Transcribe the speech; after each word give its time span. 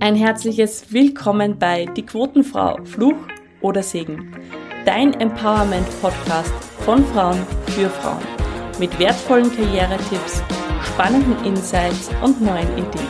Ein 0.00 0.16
herzliches 0.16 0.92
Willkommen 0.92 1.58
bei 1.58 1.84
Die 1.84 2.04
Quotenfrau, 2.04 2.78
Fluch 2.84 3.16
oder 3.60 3.82
Segen. 3.82 4.34
Dein 4.86 5.12
Empowerment-Podcast 5.12 6.52
von 6.80 7.04
Frauen 7.06 7.38
für 7.66 7.90
Frauen. 7.90 8.22
Mit 8.78 8.98
wertvollen 8.98 9.54
Karrieretipps, 9.54 10.42
spannenden 10.82 11.44
Insights 11.44 12.10
und 12.22 12.40
neuen 12.40 12.72
Ideen. 12.72 13.06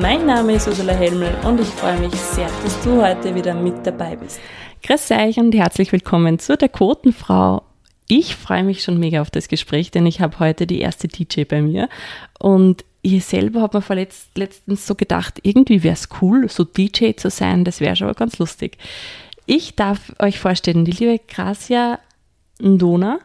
Mein 0.00 0.26
Name 0.26 0.54
ist 0.54 0.68
Ursula 0.68 0.92
Helmel 0.92 1.34
und 1.44 1.60
ich 1.60 1.68
freue 1.68 1.98
mich 1.98 2.14
sehr, 2.14 2.48
dass 2.62 2.80
du 2.82 3.02
heute 3.02 3.34
wieder 3.34 3.54
mit 3.54 3.84
dabei 3.84 4.14
bist. 4.16 4.40
Grüß 4.84 5.10
euch 5.10 5.38
und 5.38 5.54
herzlich 5.54 5.90
willkommen 5.90 6.38
zu 6.38 6.56
der 6.56 6.68
Quotenfrau. 6.68 7.64
Ich 8.06 8.36
freue 8.36 8.64
mich 8.64 8.82
schon 8.82 8.98
mega 8.98 9.20
auf 9.20 9.30
das 9.30 9.48
Gespräch, 9.48 9.90
denn 9.90 10.06
ich 10.06 10.20
habe 10.20 10.38
heute 10.38 10.66
die 10.66 10.80
erste 10.80 11.08
DJ 11.08 11.44
bei 11.44 11.60
mir 11.60 11.88
und 12.38 12.84
ich 13.02 13.24
selber 13.24 13.62
habe 13.62 13.78
mir 13.78 13.82
vorletzt, 13.82 14.36
letztens 14.36 14.86
so 14.86 14.94
gedacht, 14.94 15.40
irgendwie 15.42 15.82
wäre 15.82 15.94
es 15.94 16.08
cool, 16.20 16.48
so 16.48 16.64
DJ 16.64 17.12
zu 17.12 17.30
sein, 17.30 17.64
das 17.64 17.80
wäre 17.80 17.96
schon 17.96 18.12
ganz 18.14 18.38
lustig. 18.38 18.76
Ich 19.46 19.74
darf 19.74 20.12
euch 20.18 20.38
vorstellen, 20.38 20.84
die 20.84 20.92
liebe 20.92 21.20
Gracia 21.26 21.98
Ndona. 22.60 23.18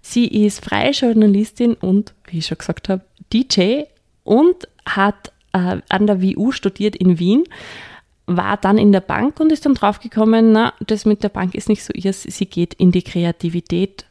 Sie 0.00 0.26
ist 0.26 0.64
freie 0.64 0.92
Journalistin 0.92 1.74
und, 1.74 2.14
wie 2.26 2.38
ich 2.38 2.46
schon 2.46 2.58
gesagt 2.58 2.88
habe, 2.88 3.04
DJ 3.32 3.82
und 4.22 4.68
hat 4.86 5.32
äh, 5.52 5.80
an 5.88 6.06
der 6.06 6.22
WU 6.22 6.52
studiert 6.52 6.94
in 6.94 7.18
Wien, 7.18 7.44
war 8.26 8.56
dann 8.56 8.78
in 8.78 8.92
der 8.92 9.00
Bank 9.00 9.40
und 9.40 9.50
ist 9.50 9.66
dann 9.66 9.74
draufgekommen, 9.74 10.52
na, 10.52 10.74
das 10.86 11.04
mit 11.04 11.22
der 11.22 11.28
Bank 11.30 11.54
ist 11.54 11.68
nicht 11.68 11.84
so 11.84 11.92
ihr, 11.94 12.12
sie 12.12 12.46
geht 12.46 12.74
in 12.74 12.92
die 12.92 13.02
Kreativität 13.02 14.06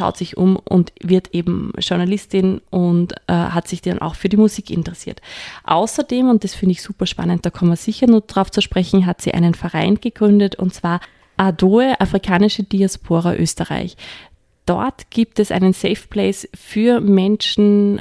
schaut 0.00 0.16
sich 0.16 0.36
um 0.36 0.56
und 0.56 0.92
wird 1.02 1.34
eben 1.34 1.72
Journalistin 1.78 2.62
und 2.70 3.12
äh, 3.26 3.32
hat 3.34 3.68
sich 3.68 3.82
dann 3.82 4.00
auch 4.00 4.14
für 4.14 4.30
die 4.30 4.38
Musik 4.38 4.70
interessiert. 4.70 5.20
Außerdem, 5.64 6.30
und 6.30 6.42
das 6.42 6.54
finde 6.54 6.72
ich 6.72 6.82
super 6.82 7.04
spannend, 7.04 7.44
da 7.44 7.50
kommen 7.50 7.70
wir 7.70 7.76
sicher 7.76 8.06
noch 8.06 8.22
drauf 8.22 8.50
zu 8.50 8.62
sprechen, 8.62 9.04
hat 9.04 9.20
sie 9.20 9.34
einen 9.34 9.54
Verein 9.54 9.96
gegründet 9.96 10.56
und 10.56 10.72
zwar 10.72 11.00
ADOE, 11.36 12.00
Afrikanische 12.00 12.62
Diaspora 12.62 13.34
Österreich. 13.34 13.96
Dort 14.64 15.10
gibt 15.10 15.38
es 15.38 15.50
einen 15.50 15.74
Safe 15.74 16.08
Place 16.08 16.48
für 16.54 17.00
Menschen 17.00 18.00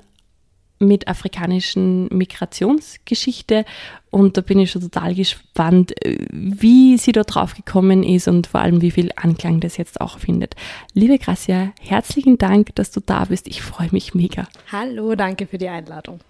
mit 0.80 1.08
afrikanischen 1.08 2.08
Migrationsgeschichte 2.08 3.66
und 4.12 4.38
da 4.38 4.42
bin 4.42 4.60
ich 4.60 4.72
schon 4.72 4.82
total 4.82 5.14
gespannt, 5.14 5.94
wie 6.32 6.98
sie 6.98 7.12
da 7.12 7.24
drauf 7.24 7.54
gekommen 7.54 8.02
ist 8.04 8.28
und 8.28 8.48
vor 8.48 8.62
allem 8.62 8.82
wie 8.82 8.92
viel 8.92 9.12
Anklang 9.16 9.60
das 9.60 9.78
jetzt 9.78 10.02
auch 10.02 10.20
findet. 10.20 10.56
Liebe 10.94 11.20
Gracia, 11.20 11.74
herzlichen 11.80 12.38
Dank, 12.38 12.74
dass 12.76 12.92
du 12.92 13.02
da 13.02 13.26
bist. 13.26 13.48
Ich 13.48 13.62
freue 13.62 13.90
mich 13.92 14.16
mega. 14.16 14.48
Hallo, 14.72 15.16
danke 15.16 15.46
für 15.46 15.58
die 15.58 15.70
Einladung. 15.70 16.22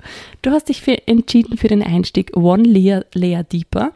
Du 0.41 0.51
hast 0.51 0.67
dich 0.67 0.81
für, 0.81 1.07
entschieden 1.07 1.57
für 1.57 1.67
den 1.67 1.83
Einstieg 1.83 2.35
One 2.35 2.63
Layer, 2.63 3.05
Layer 3.13 3.43
Deeper. 3.43 3.93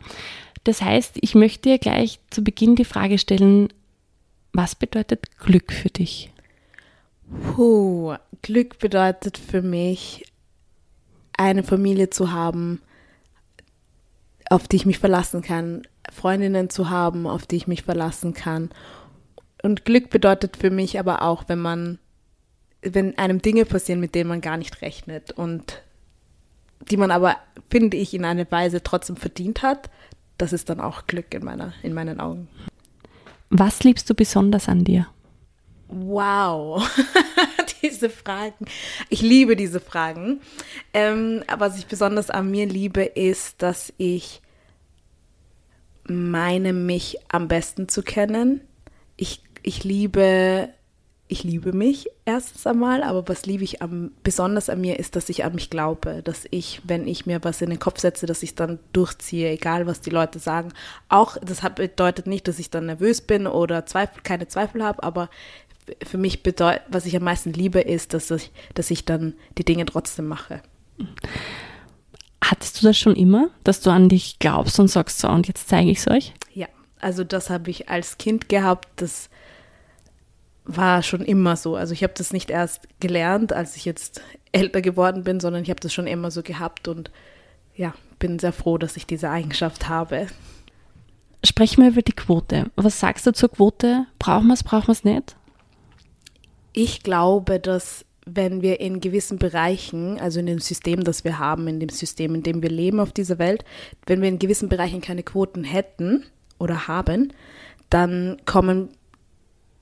Das 0.64 0.82
heißt, 0.82 1.18
ich 1.20 1.36
möchte 1.36 1.70
dir 1.70 1.78
gleich 1.78 2.20
zu 2.30 2.44
Beginn 2.44 2.76
die 2.76 2.86
Frage 2.86 3.18
stellen, 3.18 3.68
was 4.54 4.76
bedeutet 4.76 5.38
Glück 5.40 5.74
für 5.74 5.90
dich? 5.90 6.30
Puh, 7.56 8.16
Glück 8.42 8.80
bedeutet 8.80 9.38
für 9.38 9.62
mich 9.62 10.26
eine 11.38 11.64
Familie 11.64 12.10
zu 12.10 12.32
haben, 12.32 12.82
auf 14.50 14.68
die 14.68 14.76
ich 14.78 14.86
mich 14.86 15.00
verlassen 15.00 15.42
kann, 15.42 15.84
Freundinnen 16.12 16.70
zu 16.70 16.90
haben, 16.90 17.28
auf 17.28 17.46
die 17.46 17.56
ich 17.56 17.68
mich 17.68 17.84
verlassen 17.84 18.34
kann. 18.34 18.70
Und 19.62 19.86
Glück 19.86 20.10
bedeutet 20.10 20.58
für 20.58 20.70
mich 20.70 21.00
aber 21.00 21.22
auch, 21.22 21.46
wenn 21.48 21.60
man, 21.60 22.00
wenn 22.82 23.18
einem 23.18 23.42
Dinge 23.42 23.66
passieren, 23.66 24.00
mit 24.00 24.14
denen 24.14 24.30
man 24.30 24.42
gar 24.42 24.58
nicht 24.58 24.82
rechnet 24.82 25.32
und 25.32 25.82
die 26.90 26.98
man 26.98 27.12
aber, 27.12 27.38
finde 27.70 27.98
ich, 27.98 28.14
in 28.14 28.26
einer 28.26 28.50
Weise 28.52 28.84
trotzdem 28.84 29.16
verdient 29.16 29.62
hat, 29.62 29.90
das 30.38 30.52
ist 30.52 30.70
dann 30.70 30.82
auch 30.82 31.08
Glück 31.08 31.34
in, 31.34 31.46
meiner, 31.46 31.74
in 31.82 31.94
meinen 31.94 32.20
Augen. 32.20 32.50
Was 33.50 33.84
liebst 33.84 34.10
du 34.10 34.16
besonders 34.16 34.68
an 34.68 34.84
dir? 34.84 35.08
Wow, 35.88 36.84
diese 37.84 38.10
Fragen. 38.10 38.66
Ich 39.10 39.22
liebe 39.22 39.56
diese 39.56 39.80
Fragen. 39.80 40.42
Ähm, 40.94 41.44
was 41.58 41.78
ich 41.78 41.88
besonders 41.88 42.30
an 42.30 42.50
mir 42.50 42.66
liebe, 42.66 43.04
ist, 43.04 43.62
dass 43.62 43.94
ich 43.98 44.42
meine, 46.06 46.74
mich 46.74 47.18
am 47.30 47.48
besten 47.48 47.88
zu 47.88 48.02
kennen. 48.04 48.62
Ich, 49.16 49.42
ich 49.62 49.84
liebe 49.84 50.70
ich 51.34 51.44
liebe 51.44 51.74
mich 51.74 52.10
erstens 52.26 52.68
einmal, 52.68 53.02
aber 53.02 53.28
was 53.28 53.48
liebe 53.48 53.64
ich 53.64 53.82
am, 53.82 54.12
besonders 54.22 54.70
an 54.70 54.82
mir 54.82 55.00
ist, 55.00 55.16
dass 55.16 55.30
ich 55.30 55.44
an 55.44 55.56
mich 55.56 55.72
glaube, 55.72 56.22
dass 56.22 56.46
ich, 56.52 56.82
wenn 56.84 57.08
ich 57.08 57.26
mir 57.26 57.44
was 57.44 57.60
in 57.62 57.72
den 57.72 57.80
Kopf 57.80 58.00
setze, 58.00 58.28
dass 58.28 58.44
ich 58.44 58.54
dann 58.54 58.78
durchziehe, 58.92 59.50
egal 59.50 59.88
was 59.88 60.00
die 60.00 60.12
Leute 60.12 60.38
sagen. 60.38 60.74
Auch 61.10 61.38
das 61.38 61.62
bedeutet 61.74 62.28
nicht, 62.28 62.48
dass 62.48 62.60
ich 62.60 62.70
dann 62.70 62.86
nervös 62.86 63.22
bin 63.22 63.48
oder 63.48 63.88
Zweifel, 63.88 64.22
keine 64.22 64.48
Zweifel 64.48 64.84
habe, 64.84 65.02
aber 65.02 65.30
für 66.04 66.18
mich 66.18 66.44
bedeutet, 66.44 66.84
was 66.90 67.06
ich 67.06 67.16
am 67.16 67.24
meisten 67.24 67.54
liebe, 67.54 67.82
ist, 67.82 68.14
dass 68.14 68.32
ich, 68.32 68.52
dass 68.74 68.92
ich 68.92 69.06
dann 69.06 69.34
die 69.58 69.66
Dinge 69.66 69.86
trotzdem 69.86 70.28
mache. 70.28 70.62
Hattest 72.44 72.82
du 72.82 72.88
das 72.88 72.98
schon 72.98 73.16
immer, 73.16 73.50
dass 73.64 73.82
du 73.82 73.90
an 73.90 74.10
dich 74.10 74.40
glaubst 74.40 74.80
und 74.80 74.90
sagst, 74.90 75.20
so, 75.20 75.30
und 75.30 75.48
jetzt 75.48 75.70
zeige 75.70 75.90
ich 75.90 76.00
es 76.00 76.08
euch? 76.08 76.34
Ja, 76.54 76.68
also 77.00 77.24
das 77.24 77.50
habe 77.50 77.70
ich 77.70 77.90
als 77.90 78.18
Kind 78.18 78.50
gehabt, 78.50 78.88
das 78.98 79.30
war 80.66 81.04
schon 81.04 81.22
immer 81.22 81.56
so. 81.56 81.76
Also 81.76 81.94
ich 81.94 82.04
habe 82.04 82.14
das 82.16 82.32
nicht 82.32 82.50
erst 82.50 82.88
gelernt, 83.00 83.54
als 83.54 83.76
ich 83.76 83.86
jetzt 83.86 84.22
älter 84.52 84.82
geworden 84.82 85.24
bin, 85.24 85.40
sondern 85.40 85.64
ich 85.64 85.70
habe 85.70 85.80
das 85.80 85.94
schon 85.94 86.08
immer 86.08 86.32
so 86.32 86.44
gehabt 86.44 86.88
und 86.88 87.12
ja, 87.76 87.94
bin 88.20 88.40
sehr 88.40 88.54
froh, 88.54 88.78
dass 88.78 88.98
ich 88.98 89.06
diese 89.06 89.30
Eigenschaft 89.30 89.90
habe. 89.90 90.28
Sprechen 91.44 91.84
wir 91.84 91.90
über 91.90 92.02
die 92.02 92.14
Quote. 92.14 92.72
Was 92.76 93.00
sagst 93.00 93.26
du 93.26 93.34
zur 93.34 93.50
Quote? 93.50 94.06
Brauchen 94.20 94.48
wir 94.48 94.54
es, 94.54 94.64
brauchen 94.64 94.88
wir 94.88 94.94
es 94.94 95.04
nicht? 95.04 95.36
Ich 96.74 97.04
glaube, 97.04 97.60
dass 97.60 98.06
wenn 98.26 98.62
wir 98.62 98.80
in 98.80 99.00
gewissen 99.00 99.38
Bereichen, 99.38 100.20
also 100.20 100.40
in 100.40 100.46
dem 100.46 100.60
System, 100.60 101.04
das 101.04 101.24
wir 101.24 101.40
haben, 101.40 101.68
in 101.68 101.80
dem 101.80 101.90
System, 101.90 102.36
in 102.36 102.44
dem 102.44 102.62
wir 102.62 102.70
leben 102.70 103.00
auf 103.00 103.12
dieser 103.12 103.38
Welt, 103.38 103.66
wenn 104.06 104.22
wir 104.22 104.30
in 104.30 104.40
gewissen 104.40 104.70
Bereichen 104.70 105.02
keine 105.02 105.24
Quoten 105.24 105.64
hätten 105.64 106.26
oder 106.58 106.88
haben, 106.88 107.34
dann 107.90 108.38
kommen 108.46 108.90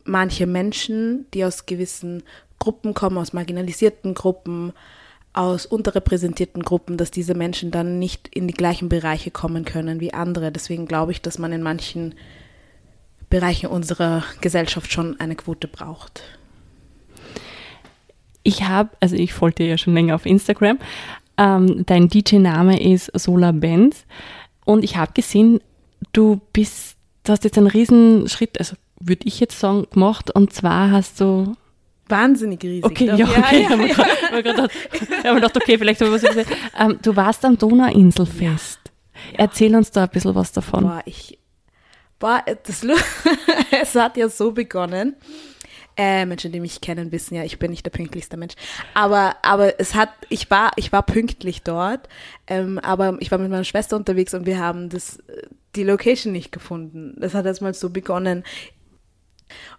manche 0.03 0.47
Menschen, 0.47 1.28
die 1.34 1.46
aus 1.46 1.66
gewissen 1.66 2.24
Gruppen 2.59 2.94
kommen, 2.94 3.18
aus 3.18 3.34
marginalisierten 3.34 4.13
Gruppen, 4.13 4.73
aus 5.34 5.66
unterrepräsentierten 5.66 6.63
Gruppen, 6.63 6.97
dass 6.97 7.12
diese 7.12 7.35
Menschen 7.35 7.72
dann 7.72 8.00
nicht 8.00 8.28
in 8.35 8.47
die 8.47 8.53
gleichen 8.53 8.90
Bereiche 8.90 9.31
kommen 9.31 9.66
können 9.66 10.00
wie 10.00 10.13
andere. 10.13 10.52
Deswegen 10.52 10.88
glaube 10.88 11.12
ich, 11.12 11.22
dass 11.22 11.38
man 11.38 11.53
in 11.53 11.62
manchen 11.62 12.16
Bereichen 13.29 13.68
unserer 13.68 14.23
Gesellschaft 14.41 14.91
schon 14.91 15.19
eine 15.19 15.35
Quote 15.35 15.68
braucht. 15.68 16.23
Ich 18.44 18.63
habe, 18.63 18.90
also 19.00 19.16
ich 19.16 19.34
folge 19.34 19.56
dir 19.56 19.68
ja 19.68 19.78
schon 19.78 19.94
länger 19.94 20.16
auf 20.16 20.25
Instagram, 20.25 20.79
ähm, 21.38 21.85
dein 21.85 22.07
DJ-Name 22.07 22.81
ist 22.81 23.12
Solar 23.13 23.53
Benz 23.53 24.06
und 24.66 24.84
ich 24.84 24.97
habe 24.97 25.13
gesehen, 25.13 25.59
du 26.13 26.41
bist, 26.53 26.97
du 27.24 27.31
hast 27.31 27.44
jetzt 27.44 27.57
einen 27.57 27.68
riesen 27.68 28.28
Schritt, 28.28 28.59
also 28.59 28.75
würde 29.00 29.28
ich 29.28 29.40
jetzt 29.40 29.59
sagen, 29.59 29.85
gemacht 29.91 30.31
und 30.31 30.53
zwar 30.53 30.91
hast 30.91 31.19
du 31.19 31.56
wahnsinnig 32.12 32.62
riesig. 32.63 32.85
Okay, 32.85 33.06
ja, 33.06 33.25
okay. 33.25 33.66
Ja, 33.68 33.75
ja, 33.75 33.85
ja. 33.85 33.85
Ich 33.90 33.97
habe 33.97 35.34
mir 35.34 35.35
gedacht, 35.35 35.56
okay, 35.56 35.78
vielleicht 35.78 36.02
habe 36.02 36.16
ich 36.16 36.23
was 36.23 36.46
ähm, 36.78 37.00
Du 37.02 37.16
warst 37.16 37.44
am 37.46 37.58
Donauinselfest. 37.58 38.79
Ja. 39.31 39.40
Erzähl 39.40 39.75
uns 39.75 39.91
da 39.91 40.03
ein 40.03 40.09
bisschen 40.09 40.35
was 40.35 40.52
davon. 40.52 40.84
Boah, 40.84 41.02
ich, 41.06 41.40
boah, 42.19 42.44
das, 42.63 42.85
es 43.81 43.96
hat 43.96 44.18
ja 44.18 44.29
so 44.29 44.52
begonnen. 44.52 45.16
Äh, 45.97 46.25
Menschen, 46.25 46.52
die 46.52 46.59
mich 46.59 46.81
kennen, 46.81 47.12
wissen 47.12 47.35
ja, 47.35 47.44
ich 47.44 47.59
bin 47.59 47.72
nicht 47.72 47.85
der 47.85 47.91
pünktlichste 47.91 48.38
Mensch. 48.38 48.53
Aber, 48.94 49.35
aber 49.41 49.79
es 49.79 49.94
hat, 49.94 50.09
ich 50.29 50.50
war, 50.50 50.72
ich 50.78 50.91
war 50.91 51.03
pünktlich 51.03 51.63
dort, 51.63 52.07
ähm, 52.47 52.79
aber 52.79 53.18
ich 53.19 53.29
war 53.31 53.38
mit 53.38 53.50
meiner 53.50 53.63
Schwester 53.63 53.97
unterwegs 53.97 54.34
und 54.34 54.46
wir 54.46 54.59
haben 54.59 54.90
das, 54.90 55.20
die 55.76 55.84
Location 55.84 56.32
nicht 56.32 56.52
gefunden. 56.52 57.16
Das 57.20 57.34
hat 57.34 57.46
erstmal 57.46 57.73
so 57.73 57.90
begonnen. 57.90 58.43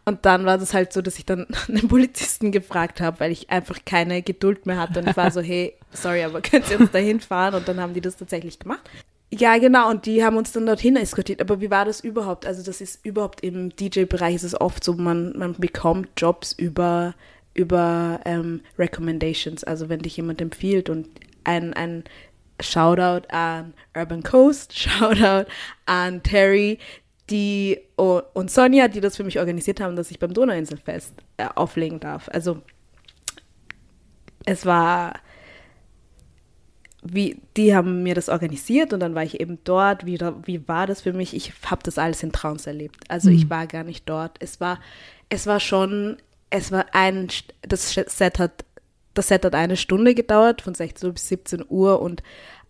Und 0.05 0.27
dann 0.27 0.45
war 0.45 0.59
das 0.59 0.75
halt 0.75 0.93
so, 0.93 1.01
dass 1.01 1.19
ich 1.19 1.25
dann 1.25 1.47
einen 1.69 1.89
Polizisten 1.89 2.53
gefragt 2.53 3.01
habe, 3.01 3.21
weil 3.21 3.33
ich 3.33 3.51
einfach 3.51 3.79
keine 3.85 4.23
Geduld 4.23 4.67
mehr 4.67 4.79
hatte. 4.79 5.01
Und 5.01 5.09
ich 5.09 5.17
war 5.17 5.31
so, 5.31 5.41
hey, 5.43 5.75
sorry, 5.93 6.25
aber 6.25 6.41
könnt 6.41 6.71
ihr 6.71 6.81
uns 6.81 6.91
da 6.91 6.99
hinfahren? 6.99 7.55
Und 7.55 7.69
dann 7.69 7.81
haben 7.81 7.95
die 7.95 8.01
das 8.01 8.17
tatsächlich 8.17 8.59
gemacht. 8.59 8.89
Ja, 9.35 9.57
genau, 9.57 9.89
und 9.89 10.05
die 10.05 10.23
haben 10.23 10.37
uns 10.37 10.53
dann 10.53 10.67
dorthin 10.67 10.95
eskortiert. 10.97 11.41
Aber 11.41 11.61
wie 11.63 11.71
war 11.71 11.87
das 11.87 12.01
überhaupt? 12.01 12.45
Also, 12.45 12.63
das 12.63 12.83
ist 12.83 13.05
überhaupt 13.05 13.41
im 13.43 13.75
DJ-Bereich 13.75 14.35
ist 14.35 14.43
es 14.43 14.61
oft 14.61 14.85
so, 14.85 14.93
man, 14.93 15.37
man 15.39 15.55
bekommt 15.55 16.11
Jobs 16.19 16.53
über, 16.53 17.15
über 17.55 18.21
ähm, 18.27 18.61
Recommendations. 18.79 19.65
Also, 19.65 19.89
wenn 19.89 20.01
dich 20.01 20.19
jemand 20.19 20.43
empfiehlt 20.43 20.91
und 20.91 21.09
ein, 21.45 21.73
ein 21.73 22.05
Shoutout 22.61 23.27
an 23.31 23.73
Urban 23.97 24.23
Coast, 24.23 24.79
Shoutout 24.79 25.51
an 25.87 26.23
Terry, 26.23 26.79
die 27.31 27.81
und 27.97 28.51
Sonja, 28.51 28.89
die 28.89 29.01
das 29.01 29.17
für 29.17 29.25
mich 29.25 29.39
organisiert 29.39 29.81
haben, 29.81 29.97
dass 29.97 30.11
ich 30.11 30.19
beim 30.19 30.35
Donauinselfest 30.35 31.15
äh, 31.39 31.47
auflegen 31.55 32.01
darf. 32.01 32.29
Also 32.31 32.61
es 34.45 34.67
war 34.67 35.15
wie, 37.03 37.41
die 37.57 37.75
haben 37.75 38.05
mir 38.05 38.15
das 38.15 38.29
organisiert 38.29 38.93
und 38.93 39.01
dann 39.01 39.15
war 39.15 39.25
ich 39.25 39.41
eben 39.41 39.59
dort. 39.65 40.07
Wie, 40.07 40.19
wie 40.45 40.69
war 40.69 40.87
das 40.87 41.03
für 41.03 41.13
mich? 41.13 41.35
Ich 41.35 41.53
habe 41.67 41.83
das 41.83 41.99
alles 41.99 42.23
in 42.23 42.33
Trance 42.33 42.71
erlebt. 42.71 43.05
Also 43.09 43.29
mhm. 43.29 43.37
ich 43.37 43.51
war 43.51 43.67
gar 43.67 43.83
nicht 43.83 44.09
dort. 44.09 44.37
Es 44.39 44.61
war, 44.61 44.79
es 45.29 45.47
war 45.47 45.59
schon, 45.59 46.17
es 46.51 46.71
war 46.71 46.87
ein, 46.93 47.29
das 47.63 47.93
Set 47.93 48.39
hat, 48.39 48.65
das 49.15 49.29
Set 49.29 49.45
hat 49.45 49.55
eine 49.55 49.77
Stunde 49.77 50.15
gedauert, 50.15 50.63
von 50.63 50.75
16 50.75 51.13
bis 51.13 51.29
17 51.29 51.65
Uhr 51.69 52.01
und 52.01 52.23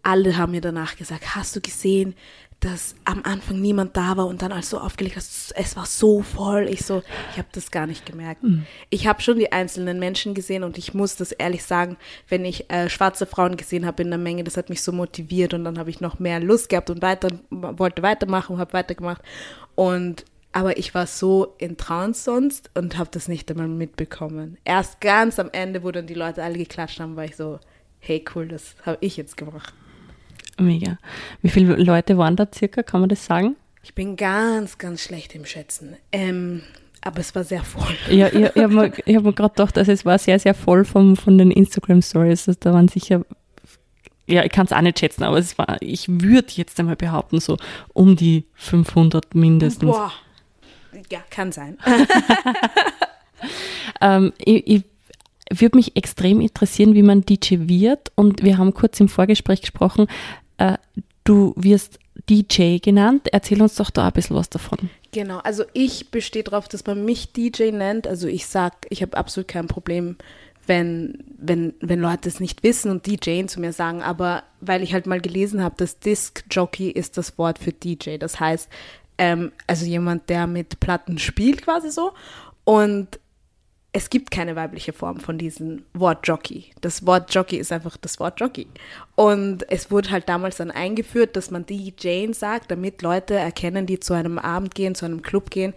alle 0.03 0.37
haben 0.37 0.53
mir 0.53 0.63
danach 0.63 0.97
gesagt, 0.97 1.37
hast 1.37 1.55
du 1.55 1.61
gesehen, 1.61 2.15
dass 2.63 2.95
am 3.05 3.23
Anfang 3.25 3.61
niemand 3.61 3.97
da 3.97 4.17
war 4.17 4.29
und 4.29 4.41
dann 4.41 4.53
als 4.53 4.71
so 4.71 4.79
aufgelegt 4.79 5.17
hast, 5.17 5.53
es 5.57 5.77
war 5.77 5.85
so 5.85 6.23
voll. 6.23 6.69
Ich 6.69 6.85
so, 6.85 7.03
ich 7.33 7.39
habe 7.39 7.49
das 7.51 7.73
gar 7.73 7.89
nicht 7.89 8.07
gemerkt. 8.07 8.45
Mhm. 8.45 8.67
Ich 8.89 9.09
habe 9.09 9.21
schon 9.21 9.37
die 9.39 9.51
einzelnen 9.51 9.99
Menschen 9.99 10.33
gesehen 10.33 10.63
und 10.63 10.79
ich 10.79 10.95
muss 10.95 11.17
das 11.17 11.33
ehrlich 11.33 11.65
sagen, 11.65 11.97
wenn 12.29 12.45
ich 12.45 12.71
äh, 12.71 12.89
schwarze 12.89 13.27
Frauen 13.27 13.57
gesehen 13.57 13.85
habe 13.85 14.05
in 14.05 14.11
der 14.11 14.19
Menge, 14.19 14.45
das 14.45 14.57
hat 14.57 14.71
mich 14.71 14.81
so 14.81 14.93
motiviert 14.93 15.55
und 15.55 15.65
dann 15.65 15.77
habe 15.77 15.91
ich 15.91 16.01
noch 16.01 16.21
mehr 16.21 16.39
Lust 16.39 16.69
gehabt 16.69 16.89
und 16.89 17.03
weiter 17.03 17.31
wollte 17.51 18.03
weitermachen 18.03 18.55
und 18.55 18.61
habe 18.61 18.73
weitergemacht 18.75 19.23
und 19.75 20.25
aber 20.53 20.77
ich 20.77 20.95
war 20.95 21.07
so 21.07 21.55
in 21.59 21.79
Trance 21.79 22.25
sonst 22.25 22.71
und 22.75 22.99
habe 22.99 23.09
das 23.11 23.27
nicht 23.27 23.51
einmal 23.51 23.69
mitbekommen. 23.69 24.59
Erst 24.65 25.01
ganz 25.01 25.39
am 25.39 25.49
Ende, 25.51 25.83
wo 25.83 25.91
dann 25.91 26.07
die 26.07 26.15
Leute 26.15 26.43
alle 26.43 26.59
geklatscht 26.59 27.01
haben, 27.01 27.17
war 27.17 27.25
ich 27.25 27.37
so, 27.37 27.59
hey 27.99 28.23
cool, 28.35 28.47
das 28.47 28.77
habe 28.85 28.99
ich 29.01 29.17
jetzt 29.17 29.37
gemacht. 29.39 29.73
Mega. 30.63 30.99
Wie 31.43 31.49
viele 31.49 31.77
Leute 31.77 32.19
waren 32.19 32.37
da 32.37 32.47
circa, 32.53 32.83
kann 32.83 33.01
man 33.01 33.09
das 33.09 33.25
sagen? 33.25 33.57
Ich 33.83 33.95
bin 33.95 34.17
ganz, 34.17 34.79
ganz 34.79 35.03
schlecht 35.03 35.35
im 35.35 35.45
Schätzen. 35.45 35.97
Ähm, 36.13 36.63
aber 37.01 37.19
es 37.19 37.35
war 37.35 37.43
sehr 37.43 37.65
voll. 37.65 37.97
Ja, 38.09 38.29
ich, 38.29 38.35
ich 38.35 38.63
habe 38.63 38.69
mir, 38.69 38.91
hab 38.91 39.25
mir 39.25 39.33
gerade 39.33 39.55
gedacht, 39.55 39.77
also 39.77 39.91
es 39.91 40.05
war 40.05 40.19
sehr, 40.19 40.39
sehr 40.39 40.55
voll 40.55 40.85
vom, 40.85 41.17
von 41.17 41.37
den 41.37 41.51
Instagram-Stories. 41.51 42.49
Also 42.49 42.59
da 42.61 42.73
waren 42.73 42.89
sicher, 42.89 43.25
ja, 44.27 44.45
ich 44.45 44.53
kann 44.53 44.67
es 44.67 44.73
auch 44.73 44.81
nicht 44.81 45.01
schätzen, 45.01 45.25
aber 45.25 45.39
es 45.39 45.59
war, 45.59 45.77
ich 45.81 46.09
würde 46.09 46.49
jetzt 46.53 46.79
einmal 46.79 46.97
behaupten, 46.97 47.41
so 47.41 47.57
um 47.93 48.15
die 48.15 48.45
500 48.55 49.35
mindestens. 49.35 49.91
Boah. 49.91 50.13
Ja, 51.11 51.21
kann 51.31 51.51
sein. 51.51 51.77
ähm, 54.01 54.33
ich, 54.39 54.67
ich 54.67 54.83
würde 55.61 55.77
mich 55.77 55.97
extrem 55.97 56.41
interessieren, 56.41 56.95
wie 56.95 57.03
man 57.03 57.23
DJ 57.23 57.57
wird. 57.61 58.13
Und 58.15 58.43
wir 58.43 58.59
haben 58.59 58.75
kurz 58.75 59.01
im 59.01 59.09
Vorgespräch 59.09 59.61
gesprochen, 59.61 60.07
äh, 60.63 60.79
du 61.25 61.55
wirst 61.57 61.99
DJ 62.29 62.79
genannt. 62.79 63.29
Erzähl 63.33 63.61
uns 63.63 63.75
doch 63.75 63.91
da 63.91 64.07
ein 64.07 64.13
bisschen 64.13 64.37
was 64.37 64.51
davon. 64.51 64.91
Genau, 65.13 65.39
also 65.39 65.65
ich 65.73 66.11
bestehe 66.11 66.43
darauf, 66.43 66.69
dass 66.69 66.87
man 66.87 67.05
mich 67.05 67.33
DJ 67.33 67.71
nennt. 67.71 68.07
Also 68.07 68.29
ich 68.29 68.47
sage, 68.47 68.77
ich 68.89 69.03
habe 69.03 69.17
absolut 69.17 69.49
kein 69.49 69.67
Problem, 69.67 70.17
wenn, 70.67 71.25
wenn, 71.37 71.75
wenn 71.81 72.01
Leute 72.01 72.29
es 72.29 72.39
nicht 72.39 72.63
wissen 72.63 72.91
und 72.91 73.07
DJ 73.07 73.45
zu 73.47 73.61
mir 73.61 73.73
sagen, 73.73 74.03
aber 74.03 74.45
weil 74.61 74.83
ich 74.83 74.95
halt 74.95 75.07
mal 75.07 75.21
gelesen 75.21 75.63
habe, 75.63 75.75
dass 75.77 75.99
Disc 75.99 76.45
Jockey 76.51 76.91
ist 76.91 77.19
das 77.19 77.37
Wort 77.37 77.59
für 77.59 77.73
DJ. 77.73 78.19
Das 78.19 78.39
heißt, 78.39 78.69
ähm, 79.19 79.53
also 79.67 79.85
jemand, 79.85 80.29
der 80.29 80.47
mit 80.47 80.79
Platten 80.81 81.19
spielt 81.19 81.63
quasi 81.63 81.91
so. 81.91 82.13
Und 82.65 83.19
es 83.95 84.09
gibt 84.09 84.31
keine 84.31 84.57
weibliche 84.57 84.95
Form 84.95 85.21
von 85.21 85.37
diesem 85.37 85.85
Wort 85.93 86.27
Jockey. 86.27 86.71
Das 86.81 87.05
Wort 87.05 87.33
Jockey 87.35 87.57
ist 87.57 87.73
einfach 87.73 87.99
das 87.99 88.19
Wort 88.21 88.41
Jockey. 88.41 88.67
Und 89.17 89.71
es 89.71 89.91
wurde 89.91 90.11
halt 90.11 90.31
damals 90.31 90.57
dann 90.57 90.71
eingeführt, 90.71 91.37
dass 91.37 91.51
man 91.51 91.67
DJ 91.67 92.33
sagt, 92.33 92.71
damit 92.71 93.03
Leute 93.03 93.35
erkennen, 93.35 93.85
die 93.85 94.01
zu 94.01 94.15
einem 94.15 94.39
Abend 94.39 94.75
gehen, 94.75 94.95
zu 94.95 95.05
einem 95.05 95.21
Club 95.21 95.51
gehen, 95.51 95.75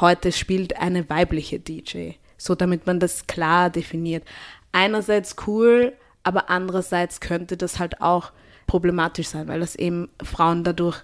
heute 0.00 0.30
spielt 0.30 0.78
eine 0.78 1.10
weibliche 1.10 1.58
DJ. 1.58 2.12
So 2.38 2.54
damit 2.54 2.86
man 2.86 3.00
das 3.00 3.26
klar 3.26 3.68
definiert. 3.68 4.22
Einerseits 4.70 5.34
cool, 5.46 5.92
aber 6.22 6.50
andererseits 6.50 7.20
könnte 7.20 7.56
das 7.56 7.80
halt 7.80 8.00
auch 8.00 8.30
problematisch 8.68 9.28
sein, 9.28 9.48
weil 9.48 9.60
das 9.60 9.74
eben 9.74 10.08
Frauen 10.22 10.62
dadurch, 10.62 11.02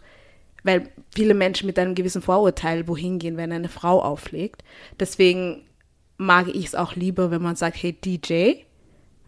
weil 0.63 0.91
viele 1.13 1.35
Menschen 1.35 1.67
mit 1.67 1.79
einem 1.79 1.97
gewissen 1.97 2.23
Vorurteil 2.23 2.87
wohin 2.87 3.19
gehen, 3.19 3.37
wenn 3.37 3.51
eine 3.51 3.69
Frau 3.69 4.01
auflegt. 4.01 4.63
Deswegen 5.01 5.63
mag 6.25 6.49
ich 6.49 6.67
es 6.67 6.75
auch 6.75 6.95
lieber, 6.95 7.31
wenn 7.31 7.43
man 7.43 7.57
sagt, 7.57 7.83
hey 7.83 7.93
DJ, 7.93 8.63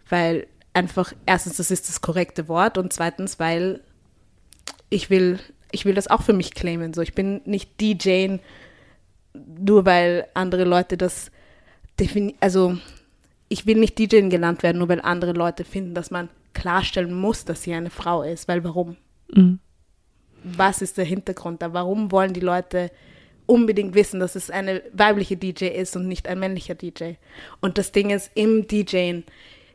weil 0.08 0.46
einfach 0.72 1.12
erstens, 1.26 1.56
das 1.56 1.70
ist 1.70 1.88
das 1.88 2.00
korrekte 2.00 2.48
Wort 2.48 2.78
und 2.78 2.92
zweitens, 2.92 3.38
weil 3.38 3.80
ich 4.90 5.10
will, 5.10 5.38
ich 5.70 5.84
will 5.84 5.94
das 5.94 6.08
auch 6.08 6.22
für 6.22 6.32
mich 6.32 6.54
claimen. 6.54 6.94
So, 6.94 7.02
ich 7.02 7.14
bin 7.14 7.40
nicht 7.44 7.80
DJ, 7.80 8.36
nur 9.34 9.84
weil 9.86 10.26
andere 10.34 10.64
Leute 10.64 10.96
das 10.96 11.30
definieren, 11.98 12.36
also 12.40 12.76
ich 13.48 13.66
will 13.66 13.78
nicht 13.78 13.98
DJ 13.98 14.28
genannt 14.28 14.62
werden, 14.62 14.78
nur 14.78 14.88
weil 14.88 15.00
andere 15.00 15.32
Leute 15.32 15.64
finden, 15.64 15.94
dass 15.94 16.10
man 16.10 16.28
klarstellen 16.54 17.12
muss, 17.12 17.44
dass 17.44 17.62
sie 17.62 17.74
eine 17.74 17.90
Frau 17.90 18.22
ist, 18.22 18.48
weil 18.48 18.64
warum? 18.64 18.96
Mhm. 19.32 19.58
Was 20.42 20.82
ist 20.82 20.98
der 20.98 21.04
Hintergrund 21.04 21.62
da? 21.62 21.72
Warum 21.72 22.12
wollen 22.12 22.32
die 22.32 22.40
Leute 22.40 22.90
unbedingt 23.46 23.94
wissen, 23.94 24.20
dass 24.20 24.34
es 24.34 24.50
eine 24.50 24.82
weibliche 24.92 25.36
DJ 25.36 25.66
ist 25.66 25.96
und 25.96 26.08
nicht 26.08 26.28
ein 26.28 26.38
männlicher 26.38 26.74
DJ. 26.74 27.14
Und 27.60 27.78
das 27.78 27.92
Ding 27.92 28.10
ist, 28.10 28.30
im 28.34 28.66
DJing, 28.66 29.24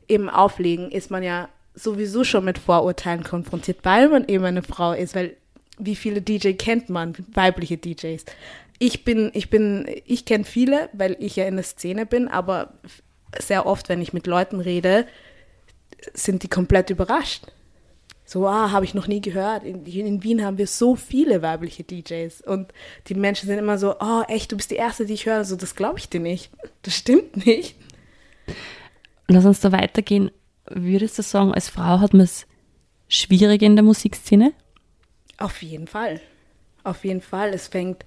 im 0.07 0.29
Auflegen 0.29 0.91
ist 0.91 1.11
man 1.11 1.23
ja 1.23 1.49
sowieso 1.75 2.23
schon 2.23 2.45
mit 2.45 2.57
Vorurteilen 2.57 3.23
konfrontiert, 3.23 3.79
weil 3.83 4.09
man 4.09 4.27
eben 4.27 4.43
eine 4.43 4.63
Frau 4.63 4.93
ist, 4.93 5.15
weil 5.15 5.35
wie 5.77 5.95
viele 5.95 6.21
DJ 6.21 6.53
kennt 6.53 6.89
man, 6.89 7.15
weibliche 7.33 7.77
DJs? 7.77 8.25
Ich 8.79 9.05
bin, 9.05 9.31
ich 9.33 9.49
bin, 9.49 9.85
ich 10.05 10.25
kenne 10.25 10.43
viele, 10.43 10.89
weil 10.93 11.15
ich 11.19 11.35
ja 11.35 11.45
in 11.45 11.55
der 11.55 11.63
Szene 11.63 12.05
bin, 12.05 12.27
aber 12.27 12.73
sehr 13.37 13.65
oft, 13.65 13.89
wenn 13.89 14.01
ich 14.01 14.13
mit 14.13 14.27
Leuten 14.27 14.59
rede, 14.59 15.05
sind 16.13 16.43
die 16.43 16.49
komplett 16.49 16.89
überrascht. 16.89 17.45
So, 18.29 18.45
ah, 18.45 18.69
habe 18.69 18.85
ich 18.85 18.93
noch 18.93 19.07
nie 19.07 19.21
gehört. 19.21 19.63
In, 19.63 19.83
in, 19.87 20.21
Wien 20.21 20.45
haben 20.45 20.59
wir 20.59 20.67
so 20.67 20.95
viele 20.95 21.41
weibliche 21.41 21.83
DJs. 21.83 22.41
Und 22.41 22.71
die 23.07 23.15
Menschen 23.15 23.47
sind 23.47 23.57
immer 23.57 23.79
so, 23.79 23.95
oh, 23.99 24.21
echt, 24.27 24.51
du 24.51 24.55
bist 24.55 24.69
die 24.69 24.75
Erste, 24.75 25.07
die 25.07 25.15
ich 25.15 25.25
höre. 25.25 25.43
So, 25.45 25.55
das 25.55 25.75
glaube 25.75 25.97
ich 25.97 26.09
dir 26.09 26.19
nicht. 26.19 26.51
Das 26.83 26.95
stimmt 26.95 27.43
nicht. 27.45 27.75
Lass 29.27 29.45
uns 29.45 29.61
da 29.61 29.71
weitergehen. 29.71 30.29
Würdest 30.69 31.17
du 31.17 31.23
sagen, 31.23 31.55
als 31.55 31.69
Frau 31.69 31.99
hat 31.99 32.13
man 32.13 32.21
es 32.21 32.45
schwierig 33.07 33.63
in 33.63 33.75
der 33.75 33.83
Musikszene? 33.83 34.53
Auf 35.39 35.63
jeden 35.63 35.87
Fall. 35.87 36.21
Auf 36.83 37.03
jeden 37.03 37.21
Fall. 37.21 37.49
Es 37.49 37.67
fängt, 37.67 38.05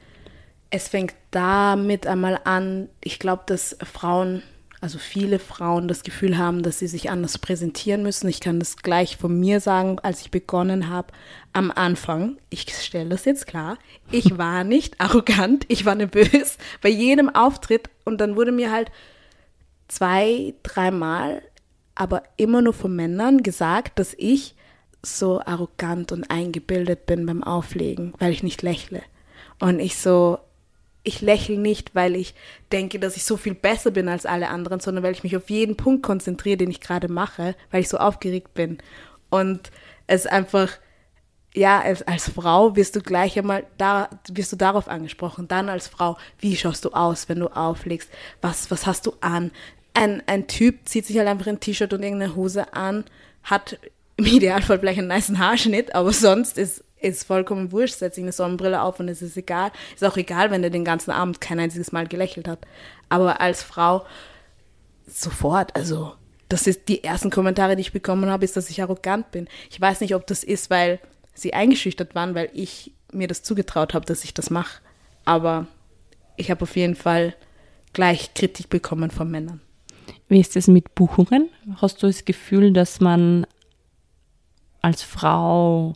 es 0.71 0.87
fängt 0.87 1.15
damit 1.33 2.07
einmal 2.07 2.41
an, 2.45 2.89
ich 3.03 3.19
glaube, 3.19 3.43
dass 3.47 3.77
Frauen 3.83 4.45
also 4.83 4.99
viele 4.99 5.39
Frauen 5.39 5.87
das 5.87 6.03
Gefühl 6.03 6.37
haben, 6.37 6.65
dass 6.65 6.81
sie 6.81 6.89
sich 6.89 7.09
anders 7.09 7.39
präsentieren 7.39 8.03
müssen. 8.03 8.29
Ich 8.29 8.41
kann 8.41 8.59
das 8.59 8.79
gleich 8.79 9.17
von 9.17 9.39
mir 9.39 9.61
sagen, 9.61 10.01
als 10.01 10.23
ich 10.23 10.33
begonnen 10.33 10.89
habe, 10.89 11.13
am 11.53 11.71
Anfang, 11.71 12.37
ich 12.51 12.67
stelle 12.75 13.11
das 13.11 13.25
jetzt 13.25 13.47
klar, 13.47 13.79
ich 14.11 14.37
war 14.39 14.65
nicht 14.65 15.01
arrogant, 15.01 15.65
ich 15.69 15.85
war 15.85 15.95
nervös 15.95 16.59
bei 16.81 16.89
jedem 16.89 17.29
Auftritt 17.29 17.91
und 18.05 18.21
dann 18.21 18.35
wurde 18.35 18.51
mir 18.51 18.73
halt 18.73 18.91
zwei, 19.87 20.53
dreimal, 20.65 21.43
aber 21.95 22.25
immer 22.37 22.61
nur 22.61 22.73
von 22.73 22.97
Männern 22.97 23.45
gesagt, 23.45 24.01
dass 24.01 24.15
ich 24.19 24.57
so 25.01 25.41
arrogant 25.41 26.11
und 26.11 26.29
eingebildet 26.29 27.07
bin 27.07 27.25
beim 27.25 27.45
Auflegen, 27.45 28.15
weil 28.19 28.33
ich 28.33 28.43
nicht 28.43 28.63
lächle. 28.63 29.03
Und 29.61 29.79
ich 29.79 29.97
so, 29.97 30.41
ich 31.05 31.21
lächle 31.21 31.59
nicht, 31.59 31.95
weil 31.95 32.15
ich 32.15 32.35
denke, 32.71 32.99
dass 32.99 33.17
ich 33.17 33.25
so 33.25 33.37
viel 33.37 33.55
besser 33.55 33.91
bin 33.91 34.09
als 34.09 34.27
alle 34.27 34.49
anderen, 34.49 34.81
sondern 34.81 35.03
weil 35.03 35.13
ich 35.13 35.25
mich 35.25 35.37
auf 35.37 35.51
jeden 35.51 35.77
Punkt 35.77 36.03
konzentriere, 36.03 36.57
den 36.57 36.71
ich 36.71 36.81
gerade 36.81 37.09
mache, 37.09 37.57
weil 37.71 37.81
ich 37.81 37.89
so 37.89 37.99
aufgeregt 37.99 38.55
bin. 38.55 38.79
Und 39.29 39.71
es 40.07 40.27
einfach, 40.27 40.71
ja, 41.55 41.81
als, 41.81 42.03
als 42.03 42.31
Frau 42.31 42.77
wirst 42.77 42.95
du 42.95 43.01
gleich 43.01 43.39
einmal, 43.39 43.65
da 43.79 44.11
wirst 44.31 44.53
du 44.53 44.57
darauf 44.57 44.89
angesprochen. 44.89 45.49
Dann 45.49 45.69
als 45.69 45.89
Frau, 45.89 46.17
wie 46.39 46.57
schaust 46.57 46.85
du 46.85 46.91
aus, 46.91 47.29
wenn 47.29 47.41
du 47.41 47.49
auflegst? 47.49 48.11
Was, 48.41 48.71
was 48.71 48.87
hast 48.87 49.07
du 49.07 49.15
an? 49.21 49.51
Ein, 49.95 50.23
ein 50.27 50.47
Typ 50.47 50.89
zieht 50.89 51.07
sich 51.07 51.19
halt 51.19 51.29
einfach 51.29 51.49
ein 51.49 51.61
T-Shirt 51.61 51.93
und 51.93 52.03
irgendeine 52.03 52.37
Hose 52.37 52.73
an, 52.75 53.05
hat 53.43 53.79
im 54.17 54.27
Idealfall 54.27 54.79
vielleicht 54.79 55.01
einen 55.01 55.09
nice 55.09 55.33
Haarschnitt, 55.37 55.95
aber 55.95 56.13
sonst 56.13 56.59
ist 56.59 56.85
ist 57.03 57.25
vollkommen 57.25 57.73
wurscht, 57.73 57.97
setzt 57.97 58.17
sich 58.17 58.25
eine 58.25 58.33
Sonnenbrille 58.33 58.83
auf 58.83 59.01
und 59.01 59.09
es 59.09 59.23
ist 59.23 59.37
egal. 59.37 59.71
Ist 59.95 60.05
auch 60.05 60.17
egal, 60.17 60.51
wenn 60.51 60.65
er 60.65 60.71
den 60.71 60.85
ganzen 60.85 61.11
Abend 61.11 61.41
kein 61.41 61.61
einziges 61.61 61.93
Mal 61.93 62.07
gelächelt 62.07 62.49
hat. 62.49 62.61
Aber 63.09 63.41
als 63.41 63.63
Frau 63.63 64.05
sofort, 65.07 65.75
also 65.77 66.13
das 66.49 66.67
ist 66.67 66.89
die 66.89 67.03
ersten 67.03 67.31
Kommentare, 67.31 67.77
die 67.77 67.81
ich 67.81 67.93
bekommen 67.93 68.31
habe, 68.31 68.45
ist, 68.45 68.57
dass 68.57 68.71
ich 68.71 68.83
arrogant 68.83 69.31
bin. 69.31 69.49
Ich 69.71 69.81
weiß 69.81 70.01
nicht, 70.01 70.15
ob 70.15 70.27
das 70.27 70.45
ist, 70.45 70.71
weil 70.71 71.01
sie 71.35 71.55
eingeschüchtert 71.55 72.15
waren, 72.15 72.35
weil 72.35 72.51
ich 72.53 72.93
mir 73.13 73.29
das 73.29 73.43
zugetraut 73.43 73.95
habe, 73.95 74.07
dass 74.07 74.25
ich 74.25 74.35
das 74.35 74.51
mache. 74.51 74.81
Aber 75.25 75.67
ich 76.37 76.51
habe 76.51 76.63
auf 76.63 76.77
jeden 76.77 76.95
Fall 76.95 77.35
gleich 77.93 78.35
Kritik 78.35 78.69
bekommen 78.69 79.11
von 79.11 79.31
Männern. 79.31 79.61
Wie 80.29 80.41
ist 80.41 80.57
es 80.57 80.67
mit 80.67 80.95
Buchungen? 80.95 81.49
Hast 81.77 82.03
du 82.03 82.07
das 82.07 82.25
Gefühl, 82.25 82.73
dass 82.73 83.01
man 83.01 83.47
als 84.81 85.03
Frau 85.03 85.95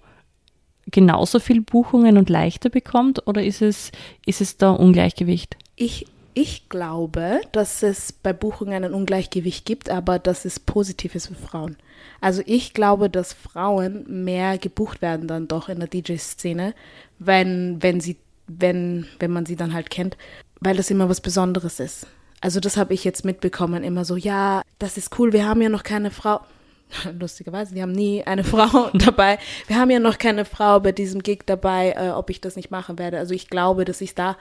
genauso 0.90 1.38
viel 1.38 1.60
Buchungen 1.60 2.16
und 2.16 2.30
leichter 2.30 2.70
bekommt 2.70 3.26
oder 3.26 3.42
ist 3.42 3.62
es, 3.62 3.92
ist 4.24 4.40
es 4.40 4.56
da 4.56 4.70
Ungleichgewicht? 4.70 5.56
Ich, 5.74 6.06
ich 6.34 6.68
glaube, 6.68 7.40
dass 7.52 7.82
es 7.82 8.12
bei 8.12 8.32
Buchungen 8.32 8.84
ein 8.84 8.94
Ungleichgewicht 8.94 9.64
gibt, 9.64 9.90
aber 9.90 10.18
dass 10.18 10.44
es 10.44 10.60
positiv 10.60 11.14
ist 11.14 11.28
für 11.28 11.34
Frauen. 11.34 11.76
Also 12.20 12.42
ich 12.46 12.72
glaube, 12.72 13.10
dass 13.10 13.32
Frauen 13.32 14.24
mehr 14.24 14.58
gebucht 14.58 15.02
werden 15.02 15.28
dann 15.28 15.48
doch 15.48 15.68
in 15.68 15.80
der 15.80 15.88
DJ-Szene, 15.88 16.74
wenn, 17.18 17.82
wenn 17.82 18.00
wenn, 18.46 19.06
wenn 19.18 19.30
man 19.30 19.46
sie 19.46 19.56
dann 19.56 19.72
halt 19.72 19.90
kennt, 19.90 20.16
weil 20.60 20.76
das 20.76 20.90
immer 20.90 21.08
was 21.08 21.20
Besonderes 21.20 21.80
ist. 21.80 22.06
Also 22.40 22.60
das 22.60 22.76
habe 22.76 22.94
ich 22.94 23.04
jetzt 23.04 23.24
mitbekommen, 23.24 23.82
immer 23.82 24.04
so, 24.04 24.16
ja, 24.16 24.62
das 24.78 24.96
ist 24.96 25.18
cool, 25.18 25.32
wir 25.32 25.46
haben 25.46 25.62
ja 25.62 25.68
noch 25.68 25.82
keine 25.82 26.10
Frau. 26.10 26.40
Lustigerweise, 27.18 27.74
wir 27.74 27.82
haben 27.82 27.92
nie 27.92 28.22
eine 28.24 28.44
Frau 28.44 28.90
dabei. 28.94 29.38
Wir 29.66 29.76
haben 29.76 29.90
ja 29.90 29.98
noch 29.98 30.18
keine 30.18 30.44
Frau 30.44 30.80
bei 30.80 30.92
diesem 30.92 31.22
Gig 31.22 31.40
dabei, 31.46 31.94
äh, 31.96 32.10
ob 32.10 32.30
ich 32.30 32.40
das 32.40 32.56
nicht 32.56 32.70
machen 32.70 32.98
werde. 32.98 33.18
Also 33.18 33.34
ich 33.34 33.48
glaube, 33.48 33.84
dass 33.84 34.00
ich 34.00 34.14
da 34.14 34.36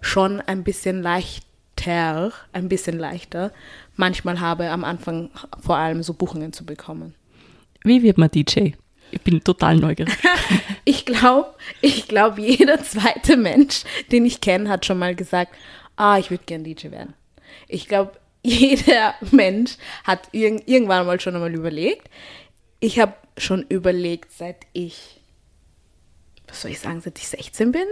schon 0.00 0.40
ein 0.40 0.64
bisschen 0.64 1.02
leichter, 1.02 2.32
ein 2.52 2.68
bisschen 2.68 2.98
leichter 2.98 3.52
manchmal 3.96 4.40
habe, 4.40 4.70
am 4.70 4.84
Anfang 4.84 5.30
vor 5.60 5.76
allem 5.76 6.02
so 6.02 6.14
Buchungen 6.14 6.52
zu 6.52 6.64
bekommen. 6.64 7.14
Wie 7.82 8.02
wird 8.02 8.18
man 8.18 8.30
DJ? 8.30 8.72
Ich 9.10 9.20
bin 9.20 9.44
total 9.44 9.76
neugierig. 9.76 10.16
ich 10.84 11.04
glaube, 11.04 11.54
ich 11.80 12.08
glaube, 12.08 12.40
jeder 12.40 12.82
zweite 12.82 13.36
Mensch, 13.36 13.84
den 14.10 14.26
ich 14.26 14.40
kenne, 14.40 14.68
hat 14.68 14.86
schon 14.86 14.98
mal 14.98 15.14
gesagt, 15.14 15.54
ah, 15.96 16.18
ich 16.18 16.30
würde 16.30 16.44
gern 16.46 16.64
DJ 16.64 16.90
werden. 16.90 17.14
Ich 17.68 17.86
glaube, 17.86 18.12
jeder 18.44 19.14
Mensch 19.30 19.76
hat 20.04 20.28
irg 20.32 20.62
irgendwann 20.66 21.06
mal 21.06 21.18
schon 21.18 21.34
einmal 21.34 21.54
überlegt. 21.54 22.08
Ich 22.78 23.00
habe 23.00 23.14
schon 23.38 23.62
überlegt, 23.62 24.30
seit 24.32 24.66
ich, 24.74 25.20
was 26.46 26.62
soll 26.62 26.70
ich 26.70 26.80
sagen, 26.80 27.00
seit 27.00 27.18
ich 27.18 27.26
16 27.26 27.72
bin. 27.72 27.86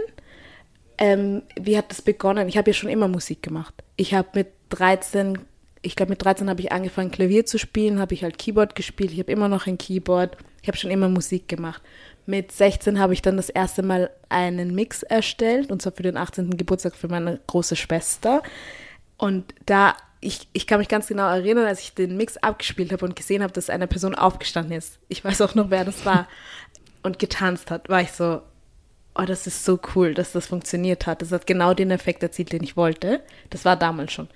Ähm, 0.99 1.41
wie 1.59 1.75
hat 1.75 1.89
das 1.89 2.03
begonnen? 2.03 2.47
Ich 2.47 2.57
habe 2.57 2.69
ja 2.69 2.73
schon 2.75 2.91
immer 2.91 3.07
Musik 3.07 3.41
gemacht. 3.41 3.73
Ich 3.95 4.13
habe 4.13 4.29
mit 4.35 4.47
13, 4.69 5.39
ich 5.81 5.95
glaube 5.95 6.11
mit 6.11 6.23
13 6.23 6.47
habe 6.47 6.61
ich 6.61 6.71
angefangen 6.71 7.09
Klavier 7.09 7.47
zu 7.47 7.57
spielen, 7.57 7.99
habe 7.99 8.13
ich 8.13 8.23
halt 8.23 8.37
Keyboard 8.37 8.75
gespielt. 8.75 9.11
Ich 9.11 9.19
habe 9.19 9.31
immer 9.31 9.49
noch 9.49 9.65
ein 9.65 9.79
Keyboard. 9.79 10.37
Ich 10.61 10.67
habe 10.67 10.77
schon 10.77 10.91
immer 10.91 11.09
Musik 11.09 11.47
gemacht. 11.47 11.81
Mit 12.27 12.51
16 12.51 12.99
habe 12.99 13.13
ich 13.13 13.23
dann 13.23 13.37
das 13.37 13.49
erste 13.49 13.81
Mal 13.81 14.11
einen 14.29 14.75
Mix 14.75 15.01
erstellt, 15.01 15.71
und 15.71 15.81
zwar 15.81 15.93
für 15.93 16.03
den 16.03 16.15
18. 16.15 16.55
Geburtstag 16.57 16.95
für 16.95 17.07
meine 17.07 17.39
große 17.47 17.75
Schwester. 17.75 18.43
Und 19.17 19.53
da 19.65 19.95
ich, 20.23 20.47
ich 20.53 20.67
kann 20.67 20.79
mich 20.79 20.87
ganz 20.87 21.07
genau 21.07 21.27
erinnern, 21.27 21.65
als 21.65 21.81
ich 21.81 21.93
den 21.93 22.15
Mix 22.17 22.37
abgespielt 22.37 22.91
habe 22.91 23.05
und 23.05 23.15
gesehen 23.15 23.43
habe, 23.43 23.53
dass 23.53 23.69
eine 23.69 23.87
Person 23.87 24.15
aufgestanden 24.15 24.77
ist. 24.77 24.99
Ich 25.09 25.23
weiß 25.23 25.41
auch 25.41 25.55
noch, 25.55 25.69
wer 25.69 25.85
das 25.85 26.05
war. 26.05 26.27
Und 27.03 27.19
getanzt 27.19 27.69
hat, 27.69 27.89
war 27.89 27.99
ich 27.99 28.13
so, 28.13 28.41
oh, 29.15 29.23
das 29.25 29.45
ist 29.45 29.65
so 29.65 29.77
cool, 29.93 30.13
dass 30.13 30.31
das 30.31 30.47
funktioniert 30.47 31.05
hat. 31.05 31.21
Das 31.21 31.33
hat 31.33 31.45
genau 31.45 31.73
den 31.73 31.91
Effekt 31.91 32.23
erzielt, 32.23 32.53
den 32.53 32.63
ich 32.63 32.77
wollte. 32.77 33.21
Das 33.49 33.65
war 33.65 33.75
damals 33.75 34.13
schon. 34.13 34.29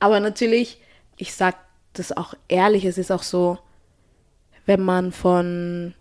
Aber 0.00 0.20
natürlich, 0.20 0.82
ich 1.16 1.34
sag 1.34 1.56
das 1.94 2.14
auch 2.14 2.34
ehrlich, 2.48 2.84
es 2.84 2.98
ist 2.98 3.10
auch 3.10 3.22
so, 3.22 3.58
wenn 4.66 4.82
man 4.82 5.12
von, 5.12 5.94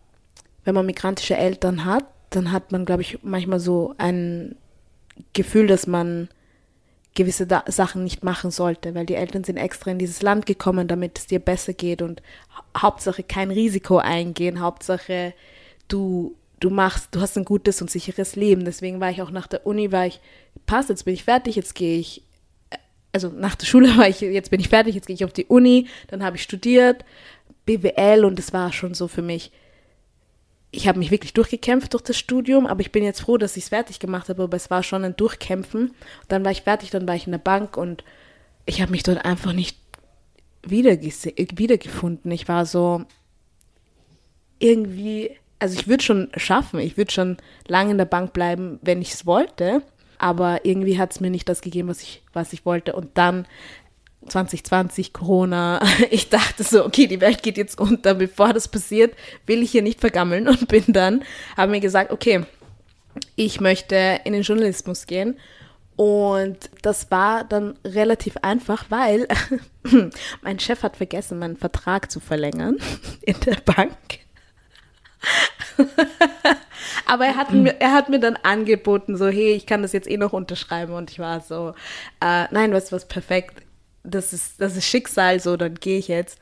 wenn 0.66 0.76
man 0.76 0.86
migrantische 0.86 1.38
Eltern 1.38 1.86
hat, 1.86 2.04
dann 2.32 2.52
hat 2.52 2.74
man, 2.74 2.86
glaube 2.86 3.02
ich, 3.02 3.20
manchmal 3.24 3.62
so 3.62 3.96
ein 3.98 4.58
Gefühl, 5.32 5.68
dass 5.68 5.88
man 5.88 6.28
gewisse 7.16 7.48
da 7.48 7.64
Sachen 7.68 8.04
nicht 8.04 8.24
machen 8.24 8.52
sollte, 8.52 8.96
weil 8.96 9.06
die 9.06 9.16
Eltern 9.16 9.44
sind 9.44 9.58
extra 9.58 9.92
in 9.92 10.00
dieses 10.00 10.22
Land 10.22 10.46
gekommen, 10.46 10.88
damit 10.88 11.18
es 11.18 11.28
dir 11.28 11.40
besser 11.40 11.74
geht 11.74 12.02
und 12.02 12.22
Hauptsache 12.78 13.24
kein 13.24 13.52
Risiko 13.52 13.98
eingehen, 13.98 14.60
Hauptsache 14.60 15.34
du 15.88 16.36
du 16.60 16.70
machst, 16.70 17.16
du 17.16 17.22
hast 17.22 17.38
ein 17.38 17.46
gutes 17.46 17.82
und 17.82 17.90
sicheres 17.90 18.36
Leben. 18.36 18.66
Deswegen 18.66 19.00
war 19.00 19.10
ich 19.10 19.22
auch 19.22 19.32
nach 19.32 19.48
der 19.48 19.66
Uni, 19.66 19.92
war 19.92 20.06
ich, 20.06 20.20
passt, 20.66 20.90
jetzt 20.90 21.06
bin 21.06 21.14
ich 21.14 21.24
fertig, 21.24 21.56
jetzt 21.56 21.76
gehe 21.76 22.00
ich, 22.00 22.24
also 23.12 23.30
nach 23.30 23.56
der 23.56 23.66
Schule 23.66 23.88
war 23.98 24.08
ich, 24.08 24.22
jetzt 24.22 24.52
bin 24.52 24.60
ich 24.60 24.70
fertig, 24.70 24.96
jetzt 24.96 25.08
gehe 25.08 25.14
ich 25.14 25.26
auf 25.26 25.34
die 25.34 25.46
Uni, 25.46 25.88
dann 26.08 26.24
habe 26.24 26.38
ich 26.38 26.44
studiert, 26.44 27.06
BWL 27.66 28.26
und 28.26 28.40
es 28.40 28.54
war 28.54 28.74
schon 28.74 28.94
so 28.94 29.08
für 29.08 29.22
mich, 29.22 29.52
ich 30.72 30.88
habe 30.88 31.00
mich 31.00 31.12
wirklich 31.12 31.34
durchgekämpft 31.34 31.94
durch 31.94 32.04
das 32.04 32.18
Studium, 32.18 32.68
aber 32.68 32.82
ich 32.82 32.92
bin 32.92 33.04
jetzt 33.04 33.22
froh, 33.22 33.38
dass 33.38 33.58
ich 33.58 33.64
es 33.64 33.70
fertig 33.70 34.00
gemacht 34.00 34.30
habe, 34.30 34.44
aber 34.44 34.56
es 34.56 34.70
war 34.70 34.84
schon 34.84 35.04
ein 35.04 35.16
Durchkämpfen. 35.16 35.96
Dann 36.28 36.46
war 36.46 36.52
ich 36.52 36.62
fertig, 36.62 36.92
dann 36.92 37.08
war 37.08 37.16
ich 37.16 37.26
in 37.26 37.32
der 37.32 37.40
Bank 37.40 37.76
und 37.76 38.04
ich 38.66 38.82
habe 38.82 38.92
mich 38.92 39.04
dort 39.04 39.26
einfach 39.26 39.54
nicht 39.54 39.78
wiedergefunden. 40.64 42.32
Ich 42.32 42.48
war 42.48 42.66
so 42.66 43.04
irgendwie, 44.60 45.32
also 45.58 45.80
ich 45.80 45.88
würde 45.88 46.04
schon 46.04 46.30
schaffen, 46.38 46.80
ich 46.80 46.98
würde 46.98 47.12
schon 47.12 47.38
lange 47.68 47.92
in 47.92 47.98
der 47.98 48.06
Bank 48.06 48.34
bleiben, 48.34 48.78
wenn 48.84 49.02
ich 49.02 49.14
es 49.14 49.26
wollte, 49.26 49.82
aber 50.20 50.66
irgendwie 50.66 51.00
hat 51.00 51.12
es 51.12 51.20
mir 51.20 51.32
nicht 51.32 51.50
das 51.50 51.62
gegeben, 51.62 51.88
was 51.88 52.04
ich, 52.04 52.22
was 52.34 52.54
ich 52.54 52.66
wollte. 52.66 52.94
Und 52.94 53.18
dann 53.18 53.48
2020 54.28 55.14
Corona. 55.14 55.80
Ich 56.12 56.30
dachte 56.30 56.64
so, 56.64 56.86
okay, 56.86 57.08
die 57.08 57.22
Welt 57.22 57.44
geht 57.44 57.58
jetzt 57.58 57.80
unter. 57.80 58.14
Bevor 58.14 58.54
das 58.54 58.68
passiert, 58.68 59.16
will 59.46 59.62
ich 59.62 59.72
hier 59.72 59.82
nicht 59.82 60.00
vergammeln 60.00 60.48
und 60.48 60.68
bin 60.68 60.86
dann, 60.88 61.24
habe 61.56 61.72
mir 61.72 61.80
gesagt, 61.80 62.12
okay, 62.12 62.44
ich 63.36 63.60
möchte 63.60 64.22
in 64.24 64.34
den 64.34 64.44
Journalismus 64.44 65.08
gehen. 65.08 65.38
Und 65.96 66.70
das 66.82 67.12
war 67.12 67.44
dann 67.44 67.78
relativ 67.84 68.38
einfach, 68.38 68.86
weil 68.90 69.28
mein 70.42 70.60
Chef 70.60 70.84
hat 70.84 70.96
vergessen, 70.96 71.40
meinen 71.40 71.58
Vertrag 71.58 72.10
zu 72.10 72.22
verlängern 72.22 72.78
in 73.22 73.36
der 73.42 73.58
Bank. 73.66 74.20
Aber 77.06 77.26
er 77.26 77.36
hat, 77.36 77.52
mir, 77.52 77.82
er 77.82 77.92
hat 77.92 78.08
mir 78.08 78.20
dann 78.20 78.38
angeboten, 78.38 79.18
so, 79.18 79.28
hey, 79.28 79.52
ich 79.52 79.66
kann 79.66 79.82
das 79.82 79.92
jetzt 79.92 80.10
eh 80.10 80.18
noch 80.18 80.32
unterschreiben. 80.32 80.94
Und 80.94 81.12
ich 81.12 81.20
war 81.20 81.42
so, 81.42 81.74
äh, 82.22 82.46
nein, 82.52 82.72
weißt 82.72 82.92
du 82.92 82.96
was, 82.96 83.08
perfekt 83.08 83.64
das 84.04 84.34
ist, 84.34 84.62
das 84.62 84.76
ist 84.76 84.86
Schicksal, 84.86 85.40
so, 85.40 85.58
dann 85.58 85.76
gehe 85.76 86.00
ich 86.00 86.08
jetzt. 86.08 86.40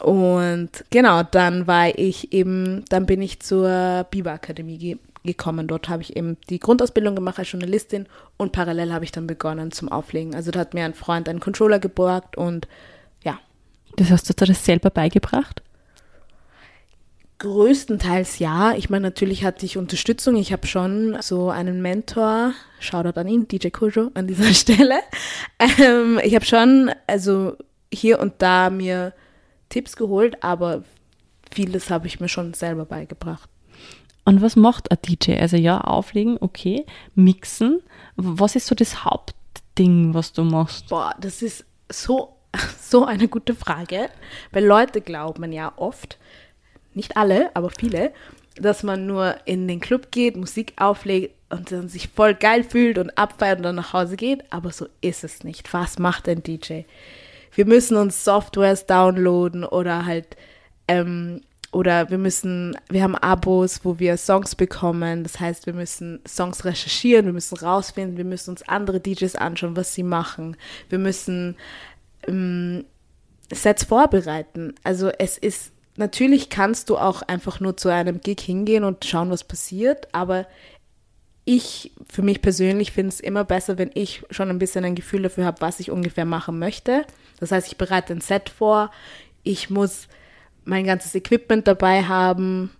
Und 0.00 0.70
genau, 0.90 1.22
dann 1.22 1.66
war 1.66 1.98
ich 1.98 2.32
eben, 2.32 2.84
dann 2.88 3.06
bin 3.06 3.22
ich 3.22 3.40
zur 3.40 4.06
Biber-Akademie 4.10 4.78
ge 4.78 4.96
gekommen. 5.24 5.66
Dort 5.66 5.88
habe 5.88 6.00
ich 6.00 6.16
eben 6.16 6.36
die 6.48 6.60
Grundausbildung 6.60 7.14
gemacht 7.14 7.38
als 7.38 7.50
Journalistin 7.50 8.06
und 8.36 8.52
parallel 8.52 8.92
habe 8.92 9.04
ich 9.04 9.12
dann 9.12 9.26
begonnen 9.26 9.72
zum 9.72 9.90
Auflegen. 9.90 10.34
Also 10.34 10.50
da 10.50 10.60
hat 10.60 10.74
mir 10.74 10.84
ein 10.84 10.94
Freund 10.94 11.28
einen 11.28 11.40
Controller 11.40 11.78
geborgt 11.78 12.36
und 12.36 12.66
ja. 13.22 13.38
Das 13.96 14.10
hast 14.10 14.28
du 14.28 14.32
dir 14.32 14.46
das 14.46 14.64
selber 14.64 14.90
beigebracht? 14.90 15.62
Größtenteils 17.38 18.40
ja. 18.40 18.74
Ich 18.74 18.90
meine, 18.90 19.02
natürlich 19.02 19.44
hatte 19.44 19.64
ich 19.64 19.78
Unterstützung. 19.78 20.36
Ich 20.36 20.52
habe 20.52 20.66
schon 20.66 21.16
so 21.20 21.50
einen 21.50 21.80
Mentor, 21.82 22.52
Shoutout 22.80 23.18
an 23.18 23.28
ihn, 23.28 23.46
DJ 23.46 23.68
Kojo 23.68 24.10
an 24.14 24.26
dieser 24.26 24.52
Stelle. 24.54 24.98
Ähm, 25.58 26.20
ich 26.22 26.34
habe 26.34 26.44
schon, 26.44 26.90
also 27.06 27.56
hier 27.92 28.18
und 28.18 28.34
da 28.38 28.70
mir 28.70 29.12
Tipps 29.68 29.96
geholt, 29.96 30.42
aber 30.42 30.82
vieles 31.52 31.90
habe 31.90 32.06
ich 32.06 32.20
mir 32.20 32.28
schon 32.28 32.54
selber 32.54 32.84
beigebracht. 32.84 33.48
Und 34.24 34.42
was 34.42 34.56
macht 34.56 34.90
ein 34.90 34.98
DJ? 35.00 35.38
Also 35.38 35.56
ja, 35.56 35.80
auflegen, 35.80 36.36
okay, 36.40 36.84
mixen. 37.14 37.80
Was 38.16 38.56
ist 38.56 38.66
so 38.66 38.74
das 38.74 39.04
Hauptding, 39.04 40.12
was 40.12 40.32
du 40.32 40.44
machst? 40.44 40.88
Boah, 40.88 41.14
das 41.20 41.40
ist 41.40 41.64
so, 41.90 42.36
so 42.80 43.04
eine 43.04 43.28
gute 43.28 43.54
Frage, 43.54 44.10
weil 44.50 44.66
Leute 44.66 45.00
glauben 45.00 45.52
ja 45.52 45.72
oft, 45.76 46.18
nicht 46.98 47.16
alle, 47.16 47.54
aber 47.54 47.70
viele, 47.70 48.12
dass 48.56 48.82
man 48.82 49.06
nur 49.06 49.36
in 49.44 49.66
den 49.68 49.80
Club 49.80 50.10
geht, 50.10 50.36
Musik 50.36 50.74
auflegt 50.76 51.34
und 51.48 51.72
dann 51.72 51.88
sich 51.88 52.08
voll 52.08 52.34
geil 52.34 52.64
fühlt 52.64 52.98
und 52.98 53.16
abfeiert 53.16 53.58
und 53.58 53.62
dann 53.62 53.76
nach 53.76 53.92
Hause 53.92 54.16
geht. 54.16 54.44
Aber 54.52 54.70
so 54.72 54.86
ist 55.00 55.24
es 55.24 55.44
nicht. 55.44 55.72
Was 55.72 55.98
macht 55.98 56.28
ein 56.28 56.42
DJ? 56.42 56.82
Wir 57.54 57.64
müssen 57.64 57.96
uns 57.96 58.24
Softwares 58.24 58.86
downloaden 58.86 59.64
oder 59.64 60.04
halt, 60.04 60.36
ähm, 60.88 61.40
oder 61.70 62.10
wir 62.10 62.18
müssen, 62.18 62.76
wir 62.88 63.02
haben 63.02 63.14
Abos, 63.14 63.80
wo 63.84 63.98
wir 63.98 64.16
Songs 64.16 64.54
bekommen. 64.54 65.22
Das 65.22 65.40
heißt, 65.40 65.66
wir 65.66 65.74
müssen 65.74 66.20
Songs 66.26 66.64
recherchieren, 66.64 67.26
wir 67.26 67.32
müssen 67.32 67.56
rausfinden, 67.56 68.16
wir 68.16 68.24
müssen 68.24 68.50
uns 68.50 68.68
andere 68.68 69.00
DJs 69.00 69.36
anschauen, 69.36 69.76
was 69.76 69.94
sie 69.94 70.02
machen. 70.02 70.56
Wir 70.88 70.98
müssen 70.98 71.56
ähm, 72.26 72.84
Sets 73.52 73.84
vorbereiten. 73.84 74.74
Also 74.82 75.10
es 75.18 75.38
ist 75.38 75.72
natürlich 75.98 76.48
kannst 76.48 76.90
du 76.90 76.96
auch 76.96 77.22
einfach 77.22 77.60
nur 77.60 77.76
zu 77.76 77.88
einem 77.88 78.20
Gig 78.20 78.40
hingehen 78.40 78.84
und 78.84 79.04
schauen, 79.04 79.30
was 79.30 79.44
passiert, 79.44 80.08
aber 80.12 80.46
ich 81.44 81.92
für 82.08 82.22
mich 82.22 82.42
persönlich 82.42 82.92
finde 82.92 83.08
es 83.08 83.20
immer 83.20 83.44
besser, 83.44 83.78
wenn 83.78 83.90
ich 83.94 84.22
schon 84.30 84.50
ein 84.50 84.58
bisschen 84.58 84.84
ein 84.84 84.94
Gefühl 84.94 85.22
dafür 85.22 85.44
habe, 85.44 85.60
was 85.60 85.80
ich 85.80 85.90
ungefähr 85.90 86.24
machen 86.24 86.58
möchte. 86.58 87.04
Das 87.40 87.52
heißt, 87.52 87.68
ich 87.68 87.78
bereite 87.78 88.12
ein 88.12 88.20
Set 88.20 88.48
vor, 88.48 88.90
ich 89.42 89.70
muss 89.70 90.08
mein 90.64 90.84
ganzes 90.84 91.14
Equipment 91.14 91.66
dabei 91.66 92.04
haben, 92.04 92.70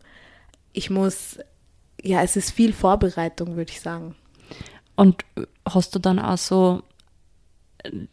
ich 0.72 0.90
muss, 0.90 1.38
ja, 2.02 2.22
es 2.22 2.36
ist 2.36 2.50
viel 2.50 2.72
Vorbereitung, 2.72 3.56
würde 3.56 3.72
ich 3.72 3.80
sagen. 3.80 4.14
Und 4.96 5.24
hast 5.66 5.94
du 5.94 5.98
dann 5.98 6.18
auch 6.18 6.38
so 6.38 6.82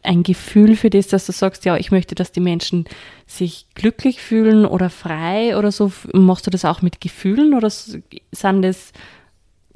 ein 0.02 0.22
Gefühl 0.22 0.76
für 0.76 0.90
das, 0.90 1.08
dass 1.08 1.26
du 1.26 1.32
sagst, 1.32 1.64
ja, 1.64 1.76
ich 1.76 1.90
möchte, 1.90 2.14
dass 2.14 2.32
die 2.32 2.40
Menschen 2.40 2.86
sich 3.26 3.66
glücklich 3.74 4.20
fühlen 4.20 4.64
oder 4.64 4.90
frei 4.90 5.56
oder 5.56 5.72
so? 5.72 5.92
Machst 6.12 6.46
du 6.46 6.50
das 6.50 6.64
auch 6.64 6.82
mit 6.82 7.00
Gefühlen 7.00 7.54
oder 7.54 7.70
sind 7.70 8.62
das, 8.62 8.92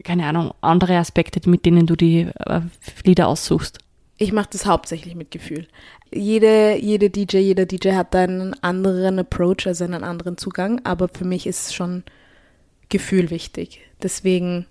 keine 0.04 0.26
Ahnung, 0.26 0.52
andere 0.60 0.96
Aspekte, 0.96 1.48
mit 1.48 1.64
denen 1.64 1.86
du 1.86 1.96
die 1.96 2.28
äh, 2.46 2.60
Lieder 3.04 3.28
aussuchst? 3.28 3.78
ich 4.20 4.32
mache 4.32 4.50
das 4.52 4.66
hauptsächlich 4.66 5.14
mit 5.14 5.30
Gefühl. 5.30 5.66
Jede, 6.12 6.76
jede 6.76 7.08
DJ, 7.08 7.38
jeder 7.38 7.64
DJ 7.64 7.92
hat 7.92 8.14
einen 8.14 8.52
anderen 8.62 9.18
Approach, 9.18 9.66
also 9.66 9.84
einen 9.84 10.04
anderen 10.04 10.36
Zugang, 10.36 10.82
aber 10.84 11.08
für 11.08 11.24
mich 11.24 11.46
ist 11.46 11.74
schon 11.74 12.04
Gefühl 12.90 13.30
wichtig. 13.30 13.80
Deswegen, 14.02 14.66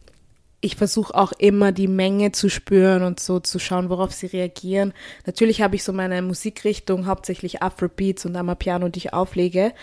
ich 0.62 0.76
versuche 0.76 1.16
auch 1.16 1.32
immer 1.34 1.72
die 1.72 1.88
Menge 1.88 2.32
zu 2.32 2.50
spüren 2.50 3.04
und 3.04 3.20
so 3.20 3.40
zu 3.40 3.60
schauen, 3.60 3.90
worauf 3.90 4.12
sie 4.12 4.28
reagieren. 4.28 4.94
Natürlich 5.26 5.62
habe 5.62 5.76
ich 5.76 5.84
so 5.84 5.94
meine 5.94 6.22
Musikrichtung, 6.22 7.06
hauptsächlich 7.06 7.62
Afrobeats 7.62 8.26
und 8.26 8.36
Amapiano, 8.36 8.90
die 8.90 9.00
ich 9.00 9.14
auflege, 9.14 9.74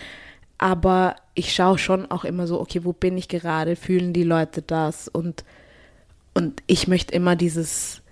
aber 0.58 1.16
ich 1.34 1.54
schaue 1.54 1.78
schon 1.78 2.10
auch 2.10 2.24
immer 2.24 2.46
so, 2.46 2.60
okay, 2.60 2.84
wo 2.84 2.92
bin 2.92 3.18
ich 3.18 3.28
gerade? 3.28 3.76
Fühlen 3.76 4.12
die 4.12 4.24
Leute 4.24 4.62
das? 4.62 5.08
Und, 5.08 5.44
und 6.34 6.62
ich 6.66 6.88
möchte 6.88 7.14
immer 7.14 7.36
dieses 7.36 8.02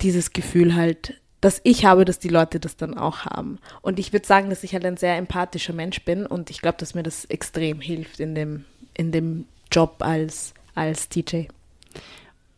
dieses 0.00 0.32
Gefühl 0.32 0.74
halt, 0.74 1.14
dass 1.40 1.60
ich 1.64 1.84
habe, 1.84 2.04
dass 2.04 2.18
die 2.18 2.28
Leute 2.28 2.60
das 2.60 2.76
dann 2.76 2.96
auch 2.96 3.24
haben. 3.24 3.58
Und 3.82 3.98
ich 3.98 4.12
würde 4.12 4.26
sagen, 4.26 4.50
dass 4.50 4.64
ich 4.64 4.72
halt 4.72 4.84
ein 4.84 4.96
sehr 4.96 5.16
empathischer 5.16 5.72
Mensch 5.72 6.04
bin 6.04 6.26
und 6.26 6.50
ich 6.50 6.60
glaube, 6.60 6.78
dass 6.78 6.94
mir 6.94 7.02
das 7.02 7.24
extrem 7.26 7.80
hilft 7.80 8.20
in 8.20 8.34
dem, 8.34 8.64
in 8.94 9.12
dem 9.12 9.46
Job 9.70 9.96
als, 10.00 10.54
als 10.74 11.08
DJ. 11.08 11.44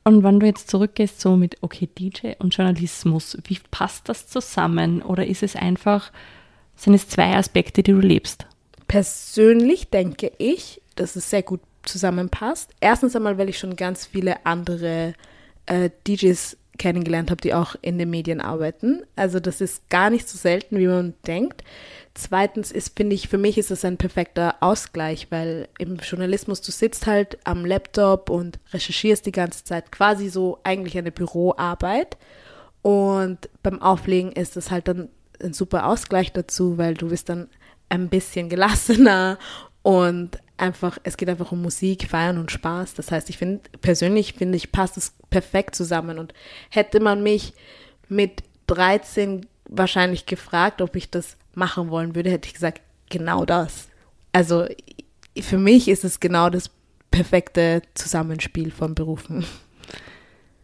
Und 0.04 0.22
wenn 0.22 0.40
du 0.40 0.46
jetzt 0.46 0.70
zurückgehst, 0.70 1.20
so 1.20 1.36
mit, 1.36 1.58
okay, 1.60 1.88
DJ 1.98 2.32
und 2.38 2.56
Journalismus, 2.56 3.36
wie 3.44 3.58
passt 3.70 4.08
das 4.08 4.26
zusammen? 4.26 5.02
Oder 5.02 5.26
ist 5.26 5.42
es 5.42 5.54
einfach, 5.54 6.10
sind 6.76 6.94
es 6.94 7.08
zwei 7.08 7.36
Aspekte, 7.36 7.82
die 7.82 7.92
du 7.92 8.00
lebst? 8.00 8.46
Persönlich 8.86 9.90
denke 9.90 10.32
ich, 10.38 10.80
dass 10.96 11.14
es 11.14 11.28
sehr 11.28 11.42
gut 11.42 11.60
zusammenpasst. 11.84 12.70
Erstens 12.80 13.14
einmal, 13.16 13.36
weil 13.36 13.50
ich 13.50 13.58
schon 13.58 13.76
ganz 13.76 14.06
viele 14.06 14.46
andere 14.46 15.14
äh, 15.66 15.90
DJs 16.06 16.56
kennengelernt 16.78 17.30
habe, 17.30 17.40
die 17.40 17.54
auch 17.54 17.74
in 17.82 17.98
den 17.98 18.10
Medien 18.10 18.40
arbeiten. 18.40 19.02
Also 19.16 19.40
das 19.40 19.60
ist 19.60 19.88
gar 19.90 20.10
nicht 20.10 20.28
so 20.28 20.38
selten, 20.38 20.78
wie 20.78 20.86
man 20.86 21.14
denkt. 21.26 21.62
Zweitens 22.14 22.72
ist, 22.72 22.96
finde 22.96 23.14
ich, 23.14 23.28
für 23.28 23.38
mich 23.38 23.58
ist 23.58 23.70
es 23.70 23.84
ein 23.84 23.96
perfekter 23.96 24.56
Ausgleich, 24.60 25.28
weil 25.30 25.68
im 25.78 25.96
Journalismus 25.96 26.60
du 26.60 26.72
sitzt 26.72 27.06
halt 27.06 27.38
am 27.44 27.64
Laptop 27.64 28.30
und 28.30 28.58
recherchierst 28.72 29.26
die 29.26 29.32
ganze 29.32 29.64
Zeit 29.64 29.92
quasi 29.92 30.28
so 30.28 30.58
eigentlich 30.64 30.98
eine 30.98 31.12
Büroarbeit. 31.12 32.16
Und 32.82 33.48
beim 33.62 33.80
Auflegen 33.82 34.32
ist 34.32 34.56
es 34.56 34.70
halt 34.70 34.88
dann 34.88 35.08
ein 35.42 35.52
super 35.52 35.86
Ausgleich 35.86 36.32
dazu, 36.32 36.78
weil 36.78 36.94
du 36.94 37.10
bist 37.10 37.28
dann 37.28 37.48
ein 37.88 38.08
bisschen 38.08 38.48
gelassener 38.48 39.38
und 39.82 40.38
einfach, 40.58 40.98
es 41.02 41.16
geht 41.16 41.28
einfach 41.28 41.52
um 41.52 41.62
Musik, 41.62 42.08
Feiern 42.08 42.38
und 42.38 42.50
Spaß. 42.50 42.94
Das 42.94 43.10
heißt, 43.10 43.30
ich 43.30 43.38
finde, 43.38 43.60
persönlich 43.80 44.34
finde 44.34 44.56
ich, 44.56 44.72
passt 44.72 44.96
es 44.96 45.14
perfekt 45.30 45.74
zusammen. 45.74 46.18
Und 46.18 46.34
hätte 46.70 47.00
man 47.00 47.22
mich 47.22 47.54
mit 48.08 48.42
13 48.66 49.46
wahrscheinlich 49.68 50.26
gefragt, 50.26 50.80
ob 50.82 50.96
ich 50.96 51.10
das 51.10 51.36
machen 51.54 51.90
wollen 51.90 52.14
würde, 52.14 52.30
hätte 52.30 52.46
ich 52.48 52.54
gesagt, 52.54 52.80
genau 53.10 53.44
das. 53.44 53.88
Also 54.32 54.66
für 55.38 55.58
mich 55.58 55.88
ist 55.88 56.04
es 56.04 56.20
genau 56.20 56.50
das 56.50 56.70
perfekte 57.10 57.82
Zusammenspiel 57.94 58.70
von 58.70 58.94
Berufen. 58.94 59.44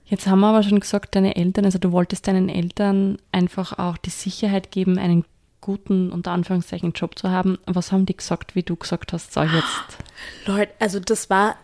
Jetzt 0.06 0.26
haben 0.26 0.40
wir 0.40 0.48
aber 0.48 0.62
schon 0.62 0.80
gesagt, 0.80 1.14
deine 1.14 1.36
Eltern, 1.36 1.64
also 1.64 1.78
du 1.78 1.90
wolltest 1.90 2.28
deinen 2.28 2.48
Eltern 2.48 3.18
einfach 3.32 3.78
auch 3.78 3.96
die 3.96 4.10
Sicherheit 4.10 4.70
geben, 4.70 4.98
einen 4.98 5.24
guten, 5.64 6.12
unter 6.12 6.32
Anführungszeichen, 6.32 6.92
Job 6.92 7.18
zu 7.18 7.30
haben. 7.30 7.58
Was 7.64 7.90
haben 7.90 8.04
die 8.04 8.16
gesagt, 8.16 8.54
wie 8.54 8.62
du 8.62 8.76
gesagt 8.76 9.14
hast, 9.14 9.32
so 9.32 9.40
jetzt? 9.40 9.96
Leute, 10.44 10.72
also 10.78 11.00
das 11.00 11.30
war, 11.30 11.56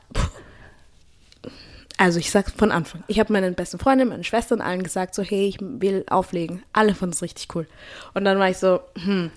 also 1.99 2.19
ich 2.19 2.30
sag's 2.30 2.52
von 2.57 2.73
Anfang. 2.73 3.04
Ich 3.09 3.21
habe 3.21 3.30
meinen 3.30 3.54
besten 3.54 3.78
Freunden, 3.78 4.09
meinen 4.09 4.25
Schwestern 4.25 4.62
allen 4.62 4.83
gesagt, 4.83 5.14
so 5.14 5.23
hey, 5.23 5.47
ich 5.47 5.59
will 5.61 6.04
auflegen. 6.09 6.62
Alle 6.73 6.95
fanden 6.95 7.12
es 7.12 7.21
richtig 7.21 7.54
cool. 7.54 7.66
Und 8.14 8.25
dann 8.25 8.38
war 8.38 8.49
ich 8.49 8.57
so, 8.57 8.80
hm, 8.97 9.30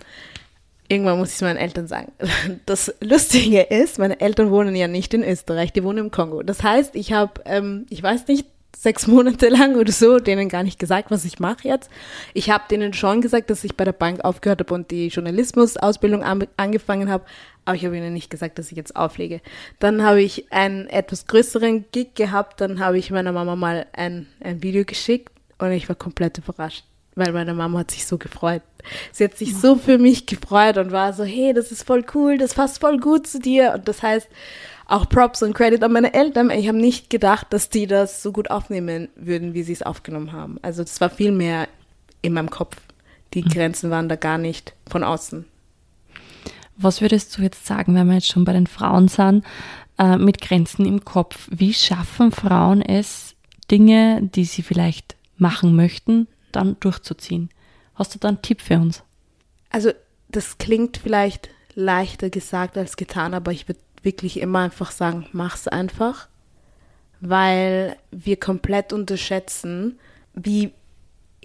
irgendwann 0.87 1.17
muss 1.17 1.29
ich 1.29 1.35
es 1.35 1.41
meinen 1.41 1.57
Eltern 1.57 1.87
sagen. 1.87 2.13
Das 2.65 2.95
Lustige 3.01 3.63
ist, 3.63 3.99
meine 3.99 4.21
Eltern 4.21 4.49
wohnen 4.49 4.77
ja 4.77 4.87
nicht 4.87 5.13
in 5.13 5.25
Österreich, 5.25 5.73
die 5.73 5.83
wohnen 5.83 6.05
im 6.05 6.11
Kongo. 6.11 6.41
Das 6.41 6.63
heißt, 6.63 6.95
ich 6.95 7.11
habe, 7.11 7.41
ähm, 7.43 7.85
ich 7.89 8.01
weiß 8.01 8.27
nicht, 8.27 8.47
sechs 8.83 9.07
Monate 9.07 9.47
lang 9.47 9.77
oder 9.77 9.93
so 9.93 10.19
denen 10.19 10.49
gar 10.49 10.61
nicht 10.61 10.77
gesagt, 10.77 11.09
was 11.09 11.23
ich 11.23 11.39
mache 11.39 11.67
jetzt. 11.67 11.89
Ich 12.33 12.49
habe 12.49 12.65
denen 12.69 12.93
schon 12.93 13.21
gesagt, 13.21 13.49
dass 13.49 13.63
ich 13.63 13.77
bei 13.77 13.85
der 13.85 13.93
Bank 13.93 14.23
aufgehört 14.25 14.59
habe 14.59 14.73
und 14.73 14.91
die 14.91 15.07
Journalismusausbildung 15.07 16.21
an, 16.21 16.45
angefangen 16.57 17.09
habe, 17.09 17.23
aber 17.63 17.77
ich 17.77 17.85
habe 17.85 17.95
ihnen 17.95 18.13
nicht 18.13 18.29
gesagt, 18.29 18.59
dass 18.59 18.71
ich 18.71 18.77
jetzt 18.77 18.97
auflege. 18.97 19.39
Dann 19.79 20.03
habe 20.03 20.21
ich 20.21 20.51
einen 20.51 20.87
etwas 20.87 21.27
größeren 21.27 21.85
Gig 21.93 22.15
gehabt, 22.15 22.59
dann 22.59 22.81
habe 22.81 22.97
ich 22.97 23.09
meiner 23.09 23.31
Mama 23.31 23.55
mal 23.55 23.85
ein, 23.93 24.27
ein 24.41 24.61
Video 24.61 24.83
geschickt 24.83 25.31
und 25.59 25.71
ich 25.71 25.87
war 25.87 25.95
komplett 25.95 26.37
überrascht, 26.37 26.83
weil 27.15 27.31
meine 27.31 27.53
Mama 27.53 27.79
hat 27.79 27.91
sich 27.91 28.05
so 28.05 28.17
gefreut. 28.17 28.63
Sie 29.13 29.23
hat 29.23 29.37
sich 29.37 29.55
so 29.55 29.77
für 29.77 29.97
mich 29.97 30.25
gefreut 30.25 30.77
und 30.77 30.91
war 30.91 31.13
so, 31.13 31.23
hey, 31.23 31.53
das 31.53 31.71
ist 31.71 31.83
voll 31.83 32.03
cool, 32.13 32.37
das 32.37 32.55
passt 32.55 32.81
voll 32.81 32.99
gut 32.99 33.27
zu 33.27 33.39
dir. 33.39 33.71
Und 33.75 33.87
das 33.87 34.03
heißt, 34.03 34.27
auch 34.85 35.07
Props 35.07 35.41
und 35.43 35.53
Credit 35.53 35.83
an 35.83 35.93
meine 35.93 36.13
Eltern. 36.13 36.49
Ich 36.49 36.67
habe 36.67 36.77
nicht 36.77 37.09
gedacht, 37.09 37.47
dass 37.51 37.69
die 37.69 37.87
das 37.87 38.21
so 38.21 38.31
gut 38.31 38.51
aufnehmen 38.51 39.09
würden, 39.15 39.53
wie 39.53 39.63
sie 39.63 39.73
es 39.73 39.81
aufgenommen 39.81 40.31
haben. 40.31 40.57
Also 40.61 40.83
das 40.83 40.99
war 41.01 41.09
viel 41.09 41.31
mehr 41.31 41.67
in 42.21 42.33
meinem 42.33 42.49
Kopf. 42.49 42.77
Die 43.33 43.43
mhm. 43.43 43.49
Grenzen 43.49 43.89
waren 43.89 44.09
da 44.09 44.15
gar 44.15 44.37
nicht 44.37 44.73
von 44.89 45.03
außen. 45.03 45.45
Was 46.75 47.01
würdest 47.01 47.37
du 47.37 47.41
jetzt 47.41 47.65
sagen, 47.65 47.95
wenn 47.95 48.07
wir 48.07 48.15
jetzt 48.15 48.27
schon 48.27 48.45
bei 48.45 48.53
den 48.53 48.67
Frauen 48.67 49.07
sind, 49.07 49.45
äh, 49.97 50.17
mit 50.17 50.41
Grenzen 50.41 50.85
im 50.85 51.05
Kopf? 51.05 51.47
Wie 51.51 51.73
schaffen 51.73 52.31
Frauen 52.31 52.81
es, 52.81 53.35
Dinge, 53.69 54.21
die 54.23 54.45
sie 54.45 54.63
vielleicht 54.63 55.15
machen 55.37 55.75
möchten, 55.75 56.27
dann 56.51 56.77
durchzuziehen? 56.79 57.49
Hast 57.95 58.15
du 58.15 58.19
da 58.19 58.29
einen 58.29 58.41
Tipp 58.41 58.61
für 58.61 58.75
uns? 58.75 59.03
Also 59.69 59.91
das 60.29 60.57
klingt 60.57 60.97
vielleicht 60.97 61.49
leichter 61.75 62.29
gesagt 62.29 62.77
als 62.77 62.97
getan, 62.97 63.33
aber 63.33 63.51
ich 63.51 63.67
würde 63.67 63.79
wirklich 64.03 64.39
immer 64.39 64.59
einfach 64.59 64.91
sagen, 64.91 65.27
mach's 65.31 65.67
einfach, 65.67 66.27
weil 67.21 67.95
wir 68.11 68.37
komplett 68.37 68.93
unterschätzen, 68.93 69.99
wie 70.33 70.73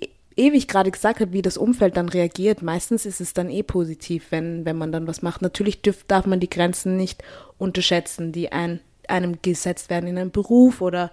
e-, 0.00 0.08
ewig 0.36 0.68
gerade 0.68 0.90
gesagt 0.90 1.20
hat, 1.20 1.32
wie 1.32 1.42
das 1.42 1.56
Umfeld 1.56 1.96
dann 1.96 2.08
reagiert. 2.08 2.62
Meistens 2.62 3.06
ist 3.06 3.20
es 3.20 3.32
dann 3.32 3.50
eh 3.50 3.62
positiv, 3.62 4.26
wenn, 4.30 4.64
wenn 4.64 4.76
man 4.76 4.92
dann 4.92 5.06
was 5.06 5.22
macht. 5.22 5.42
Natürlich 5.42 5.82
dürf, 5.82 6.04
darf 6.08 6.26
man 6.26 6.40
die 6.40 6.50
Grenzen 6.50 6.96
nicht 6.96 7.22
unterschätzen, 7.58 8.32
die 8.32 8.50
ein, 8.50 8.80
einem 9.06 9.40
gesetzt 9.40 9.90
werden 9.90 10.08
in 10.08 10.18
einem 10.18 10.30
Beruf 10.30 10.80
oder 10.80 11.10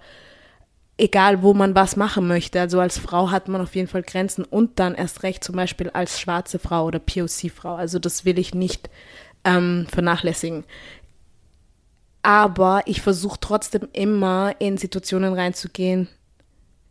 egal, 0.98 1.42
wo 1.42 1.54
man 1.54 1.74
was 1.74 1.96
machen 1.96 2.26
möchte. 2.26 2.60
Also 2.60 2.80
als 2.80 2.98
Frau 2.98 3.30
hat 3.30 3.48
man 3.48 3.60
auf 3.60 3.74
jeden 3.74 3.88
Fall 3.88 4.02
Grenzen 4.02 4.44
und 4.44 4.78
dann 4.78 4.94
erst 4.94 5.22
recht 5.22 5.44
zum 5.44 5.56
Beispiel 5.56 5.90
als 5.90 6.18
schwarze 6.20 6.58
Frau 6.58 6.86
oder 6.86 6.98
POC-Frau. 6.98 7.74
Also 7.74 7.98
das 7.98 8.24
will 8.24 8.38
ich 8.38 8.54
nicht 8.54 8.88
ähm, 9.44 9.86
vernachlässigen 9.90 10.64
aber 12.26 12.82
ich 12.86 13.02
versuche 13.02 13.38
trotzdem 13.40 13.86
immer 13.92 14.56
in 14.58 14.78
Situationen 14.78 15.32
reinzugehen, 15.32 16.08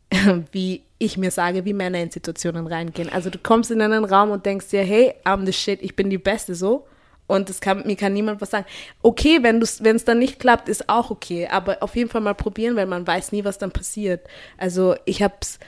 wie 0.53 0.83
ich 0.97 1.17
mir 1.17 1.29
sage, 1.29 1.65
wie 1.65 1.73
Männer 1.73 1.99
in 1.99 2.09
Situationen 2.09 2.67
reingehen. 2.67 3.09
Also 3.09 3.29
du 3.29 3.37
kommst 3.37 3.69
in 3.69 3.81
einen 3.81 4.05
Raum 4.05 4.31
und 4.31 4.45
denkst 4.45 4.69
dir, 4.69 4.81
hey, 4.81 5.13
I'm 5.25 5.45
the 5.45 5.51
shit, 5.51 5.81
ich 5.81 5.97
bin 5.97 6.09
die 6.09 6.17
Beste 6.17 6.55
so. 6.55 6.87
Und 7.27 7.59
kann, 7.59 7.85
mir 7.85 7.97
kann 7.97 8.13
niemand 8.13 8.39
was 8.39 8.51
sagen. 8.51 8.65
Okay, 9.01 9.39
wenn 9.41 9.61
es 9.61 10.05
dann 10.05 10.19
nicht 10.19 10.39
klappt, 10.39 10.69
ist 10.69 10.87
auch 10.87 11.11
okay. 11.11 11.49
Aber 11.51 11.83
auf 11.83 11.97
jeden 11.97 12.09
Fall 12.09 12.21
mal 12.21 12.33
probieren, 12.33 12.77
weil 12.77 12.87
man 12.87 13.05
weiß 13.05 13.33
nie, 13.33 13.43
was 13.43 13.57
dann 13.57 13.71
passiert. 13.71 14.25
Also 14.57 14.95
ich 15.03 15.21
hab's, 15.21 15.59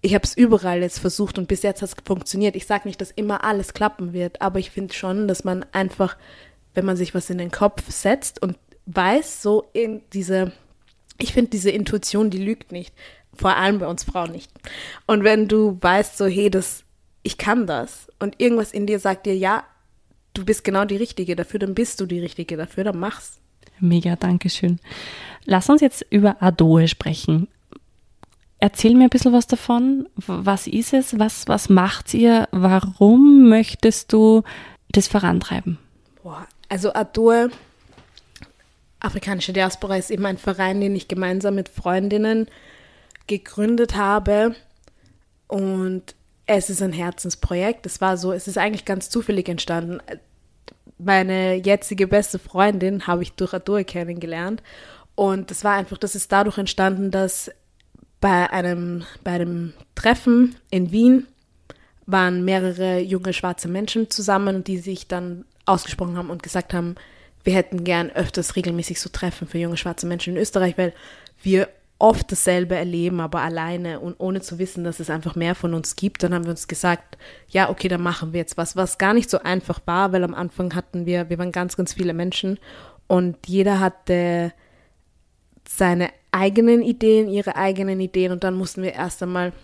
ich 0.00 0.14
hab's 0.14 0.36
überall 0.36 0.80
jetzt 0.80 1.00
versucht 1.00 1.38
und 1.38 1.48
bis 1.48 1.64
jetzt 1.64 1.82
hat 1.82 1.88
es 1.88 1.96
funktioniert. 2.06 2.54
Ich 2.54 2.66
sage 2.68 2.86
nicht, 2.86 3.00
dass 3.00 3.10
immer 3.10 3.42
alles 3.42 3.74
klappen 3.74 4.12
wird, 4.12 4.40
aber 4.42 4.60
ich 4.60 4.70
finde 4.70 4.94
schon, 4.94 5.26
dass 5.26 5.42
man 5.42 5.66
einfach, 5.72 6.16
wenn 6.74 6.84
man 6.84 6.96
sich 6.96 7.16
was 7.16 7.30
in 7.30 7.38
den 7.38 7.50
Kopf 7.50 7.82
setzt 7.90 8.40
und 8.40 8.56
weiß, 8.88 9.42
so 9.42 9.68
in 9.72 10.02
diese, 10.12 10.52
ich 11.18 11.32
finde 11.32 11.50
diese 11.50 11.70
Intuition, 11.70 12.30
die 12.30 12.42
lügt 12.42 12.72
nicht. 12.72 12.94
Vor 13.34 13.56
allem 13.56 13.78
bei 13.78 13.86
uns 13.86 14.04
Frauen 14.04 14.32
nicht. 14.32 14.50
Und 15.06 15.22
wenn 15.22 15.46
du 15.46 15.78
weißt, 15.80 16.16
so, 16.16 16.26
hey, 16.26 16.50
das, 16.50 16.82
ich 17.22 17.38
kann 17.38 17.66
das 17.66 18.08
und 18.18 18.40
irgendwas 18.40 18.72
in 18.72 18.86
dir 18.86 18.98
sagt 18.98 19.26
dir, 19.26 19.36
ja, 19.36 19.64
du 20.34 20.44
bist 20.44 20.64
genau 20.64 20.84
die 20.84 20.96
Richtige 20.96 21.36
dafür, 21.36 21.60
dann 21.60 21.74
bist 21.74 22.00
du 22.00 22.06
die 22.06 22.20
Richtige 22.20 22.56
dafür, 22.56 22.84
dann 22.84 22.98
mach's. 22.98 23.38
Mega, 23.80 24.16
danke 24.16 24.50
schön. 24.50 24.80
Lass 25.44 25.68
uns 25.68 25.80
jetzt 25.80 26.04
über 26.10 26.42
Adoe 26.42 26.88
sprechen. 26.88 27.48
Erzähl 28.58 28.94
mir 28.94 29.04
ein 29.04 29.10
bisschen 29.10 29.32
was 29.32 29.46
davon. 29.46 30.08
Was 30.26 30.66
ist 30.66 30.92
es? 30.92 31.16
Was, 31.18 31.46
was 31.46 31.68
macht 31.68 32.12
ihr? 32.12 32.48
Warum 32.50 33.48
möchtest 33.48 34.12
du 34.12 34.42
das 34.90 35.06
vorantreiben? 35.06 35.78
Boah, 36.22 36.46
also 36.68 36.92
Adoe 36.92 37.50
Afrikanische 39.00 39.52
Diaspora 39.52 39.96
ist 39.96 40.10
eben 40.10 40.26
ein 40.26 40.38
Verein, 40.38 40.80
den 40.80 40.96
ich 40.96 41.08
gemeinsam 41.08 41.54
mit 41.54 41.68
Freundinnen 41.68 42.48
gegründet 43.26 43.96
habe. 43.96 44.54
Und 45.46 46.14
es 46.46 46.70
ist 46.70 46.82
ein 46.82 46.92
Herzensprojekt. 46.92 47.86
Es 47.86 48.00
war 48.00 48.16
so, 48.16 48.32
es 48.32 48.48
ist 48.48 48.58
eigentlich 48.58 48.84
ganz 48.84 49.10
zufällig 49.10 49.48
entstanden. 49.48 50.00
Meine 50.98 51.54
jetzige 51.54 52.08
beste 52.08 52.38
Freundin 52.38 53.06
habe 53.06 53.22
ich 53.22 53.32
durch 53.34 53.54
Adur 53.54 53.84
kennengelernt. 53.84 54.62
Und 55.14 55.50
das 55.50 55.62
war 55.62 55.74
einfach, 55.74 55.98
das 55.98 56.14
ist 56.14 56.32
dadurch 56.32 56.58
entstanden, 56.58 57.10
dass 57.10 57.50
bei 58.20 58.50
einem, 58.50 59.04
bei 59.22 59.32
einem 59.32 59.74
Treffen 59.94 60.56
in 60.70 60.90
Wien 60.90 61.26
waren 62.06 62.44
mehrere 62.44 63.00
junge 63.00 63.32
schwarze 63.32 63.68
Menschen 63.68 64.10
zusammen, 64.10 64.64
die 64.64 64.78
sich 64.78 65.06
dann 65.06 65.44
ausgesprochen 65.66 66.16
haben 66.16 66.30
und 66.30 66.42
gesagt 66.42 66.72
haben, 66.72 66.96
wir 67.48 67.54
hätten 67.54 67.82
gern 67.82 68.10
öfters 68.10 68.56
regelmäßig 68.56 69.00
so 69.00 69.08
Treffen 69.08 69.48
für 69.48 69.56
junge 69.56 69.78
schwarze 69.78 70.06
Menschen 70.06 70.34
in 70.34 70.42
Österreich, 70.42 70.76
weil 70.76 70.92
wir 71.42 71.70
oft 71.98 72.30
dasselbe 72.30 72.74
erleben, 72.74 73.20
aber 73.20 73.40
alleine 73.40 74.00
und 74.00 74.16
ohne 74.18 74.42
zu 74.42 74.58
wissen, 74.58 74.84
dass 74.84 75.00
es 75.00 75.08
einfach 75.08 75.34
mehr 75.34 75.54
von 75.54 75.72
uns 75.72 75.96
gibt. 75.96 76.22
Dann 76.22 76.34
haben 76.34 76.44
wir 76.44 76.50
uns 76.50 76.68
gesagt, 76.68 77.16
ja, 77.48 77.70
okay, 77.70 77.88
dann 77.88 78.02
machen 78.02 78.34
wir 78.34 78.40
jetzt 78.40 78.58
was, 78.58 78.76
was 78.76 78.98
gar 78.98 79.14
nicht 79.14 79.30
so 79.30 79.38
einfach 79.38 79.80
war, 79.86 80.12
weil 80.12 80.24
am 80.24 80.34
Anfang 80.34 80.74
hatten 80.74 81.06
wir, 81.06 81.30
wir 81.30 81.38
waren 81.38 81.50
ganz, 81.50 81.74
ganz 81.74 81.94
viele 81.94 82.12
Menschen 82.12 82.58
und 83.06 83.38
jeder 83.46 83.80
hatte 83.80 84.52
seine 85.66 86.10
eigenen 86.30 86.82
Ideen, 86.82 87.30
ihre 87.30 87.56
eigenen 87.56 87.98
Ideen 87.98 88.30
und 88.30 88.44
dann 88.44 88.56
mussten 88.56 88.82
wir 88.82 88.92
erst 88.92 89.22
einmal 89.22 89.54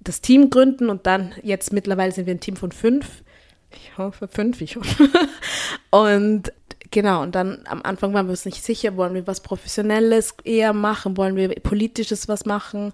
das 0.00 0.20
Team 0.20 0.50
gründen 0.50 0.90
und 0.90 1.06
dann, 1.06 1.32
jetzt 1.44 1.72
mittlerweile 1.72 2.10
sind 2.10 2.26
wir 2.26 2.34
ein 2.34 2.40
Team 2.40 2.56
von 2.56 2.72
fünf. 2.72 3.22
Ich 3.70 3.96
hoffe, 3.98 4.26
fünf, 4.26 4.60
ich 4.60 4.74
hoffe. 4.76 5.08
Und 5.90 6.52
genau, 6.94 7.22
und 7.22 7.34
dann 7.34 7.58
am 7.66 7.82
Anfang 7.82 8.14
waren 8.14 8.26
wir 8.26 8.30
uns 8.30 8.44
nicht 8.44 8.62
sicher, 8.62 8.96
wollen 8.96 9.14
wir 9.14 9.26
was 9.26 9.40
Professionelles 9.40 10.34
eher 10.44 10.72
machen, 10.72 11.16
wollen 11.16 11.36
wir 11.36 11.48
politisches 11.48 12.28
was 12.28 12.46
machen. 12.46 12.92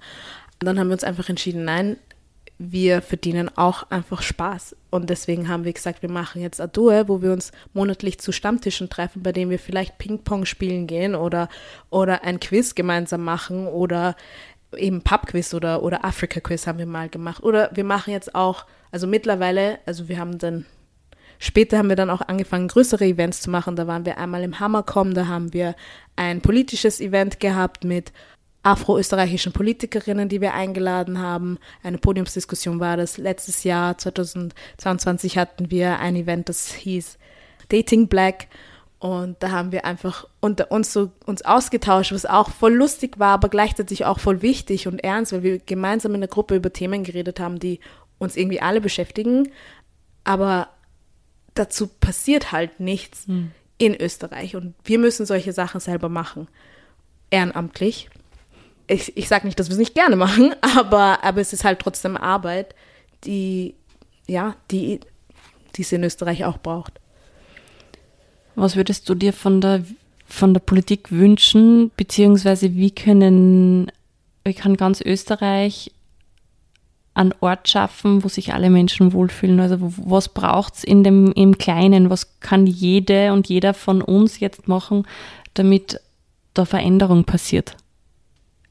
Und 0.60 0.66
dann 0.66 0.80
haben 0.80 0.88
wir 0.88 0.94
uns 0.94 1.04
einfach 1.04 1.28
entschieden, 1.28 1.64
nein, 1.64 1.98
wir 2.58 3.02
verdienen 3.02 3.50
auch 3.56 3.90
einfach 3.90 4.22
Spaß. 4.22 4.74
Und 4.90 5.10
deswegen 5.10 5.48
haben 5.48 5.64
wir 5.64 5.72
gesagt, 5.72 6.02
wir 6.02 6.10
machen 6.10 6.40
jetzt 6.40 6.60
Adue, 6.60 7.08
wo 7.08 7.20
wir 7.20 7.32
uns 7.32 7.52
monatlich 7.74 8.18
zu 8.18 8.32
Stammtischen 8.32 8.88
treffen, 8.88 9.22
bei 9.22 9.32
denen 9.32 9.50
wir 9.50 9.58
vielleicht 9.58 9.98
Ping-Pong 9.98 10.46
spielen 10.46 10.86
gehen 10.86 11.14
oder, 11.14 11.48
oder 11.90 12.24
ein 12.24 12.40
Quiz 12.40 12.74
gemeinsam 12.74 13.22
machen 13.22 13.66
oder 13.66 14.16
eben 14.76 15.02
Pub-Quiz 15.02 15.52
oder, 15.52 15.82
oder 15.82 16.04
Africa-Quiz 16.04 16.66
haben 16.66 16.78
wir 16.78 16.86
mal 16.86 17.10
gemacht. 17.10 17.42
Oder 17.42 17.70
wir 17.74 17.84
machen 17.84 18.12
jetzt 18.12 18.34
auch, 18.34 18.64
also 18.92 19.06
mittlerweile, 19.06 19.78
also 19.84 20.08
wir 20.08 20.18
haben 20.18 20.38
dann, 20.38 20.64
später 21.40 21.78
haben 21.78 21.88
wir 21.88 21.96
dann 21.96 22.10
auch 22.10 22.20
angefangen, 22.20 22.68
größere 22.68 23.04
Events 23.04 23.40
zu 23.40 23.50
machen. 23.50 23.74
Da 23.74 23.88
waren 23.88 24.06
wir 24.06 24.18
einmal 24.18 24.44
im 24.44 24.60
Hammercom, 24.60 25.14
da 25.14 25.26
haben 25.26 25.52
wir 25.52 25.74
ein 26.14 26.40
politisches 26.40 27.00
Event 27.00 27.40
gehabt 27.40 27.82
mit 27.82 28.12
afro-österreichischen 28.62 29.52
Politikerinnen, 29.52 30.28
die 30.28 30.40
wir 30.40 30.54
eingeladen 30.54 31.18
haben. 31.18 31.58
Eine 31.82 31.98
Podiumsdiskussion 31.98 32.78
war 32.78 32.96
das. 32.96 33.16
Letztes 33.18 33.64
Jahr, 33.64 33.96
2022, 33.96 35.38
hatten 35.38 35.70
wir 35.70 35.98
ein 35.98 36.14
Event, 36.14 36.48
das 36.48 36.72
hieß 36.72 37.18
Dating 37.68 38.08
Black. 38.08 38.48
Und 38.98 39.42
da 39.42 39.50
haben 39.50 39.72
wir 39.72 39.86
einfach 39.86 40.26
unter 40.40 40.70
uns 40.70 40.92
so 40.92 41.10
uns 41.24 41.40
ausgetauscht, 41.40 42.12
was 42.12 42.26
auch 42.26 42.50
voll 42.50 42.74
lustig 42.74 43.18
war, 43.18 43.32
aber 43.32 43.48
gleichzeitig 43.48 44.04
auch 44.04 44.18
voll 44.18 44.42
wichtig 44.42 44.86
und 44.86 44.98
ernst, 44.98 45.32
weil 45.32 45.42
wir 45.42 45.58
gemeinsam 45.58 46.14
in 46.14 46.20
der 46.20 46.28
Gruppe 46.28 46.54
über 46.54 46.70
Themen 46.70 47.02
geredet 47.02 47.40
haben, 47.40 47.58
die 47.58 47.80
uns 48.18 48.36
irgendwie 48.36 48.60
alle 48.60 48.82
beschäftigen. 48.82 49.48
Aber 50.22 50.68
dazu 51.54 51.86
passiert 51.86 52.52
halt 52.52 52.80
nichts 52.80 53.26
mhm. 53.26 53.52
in 53.78 53.94
Österreich. 53.94 54.56
Und 54.56 54.74
wir 54.84 54.98
müssen 54.98 55.26
solche 55.26 55.52
Sachen 55.52 55.80
selber 55.80 56.08
machen. 56.08 56.48
Ehrenamtlich. 57.30 58.08
Ich, 58.86 59.16
ich 59.16 59.28
sage 59.28 59.46
nicht, 59.46 59.58
dass 59.58 59.68
wir 59.68 59.74
es 59.74 59.78
nicht 59.78 59.94
gerne 59.94 60.16
machen, 60.16 60.54
aber, 60.76 61.22
aber 61.24 61.40
es 61.40 61.52
ist 61.52 61.64
halt 61.64 61.80
trotzdem 61.80 62.16
Arbeit, 62.16 62.74
die, 63.24 63.74
ja, 64.26 64.56
die, 64.70 65.00
die 65.76 65.82
es 65.82 65.92
in 65.92 66.04
Österreich 66.04 66.44
auch 66.44 66.58
braucht. 66.58 67.00
Was 68.56 68.76
würdest 68.76 69.08
du 69.08 69.14
dir 69.14 69.32
von 69.32 69.60
der, 69.60 69.84
von 70.26 70.54
der 70.54 70.60
Politik 70.60 71.12
wünschen, 71.12 71.90
beziehungsweise 71.96 72.74
wie 72.74 72.90
können, 72.90 73.90
wie 74.44 74.54
kann 74.54 74.76
ganz 74.76 75.00
Österreich 75.00 75.92
einen 77.14 77.34
Ort 77.40 77.68
schaffen, 77.68 78.22
wo 78.24 78.28
sich 78.28 78.54
alle 78.54 78.70
Menschen 78.70 79.12
wohlfühlen? 79.12 79.60
Also 79.60 79.78
was 79.80 80.28
braucht 80.28 80.76
es 80.76 80.84
in 80.84 81.04
dem, 81.04 81.32
im 81.32 81.58
Kleinen? 81.58 82.10
Was 82.10 82.38
kann 82.40 82.66
jede 82.66 83.32
und 83.32 83.48
jeder 83.48 83.74
von 83.74 84.00
uns 84.00 84.40
jetzt 84.40 84.68
machen, 84.68 85.06
damit 85.54 86.00
da 86.54 86.64
Veränderung 86.64 87.24
passiert? 87.24 87.76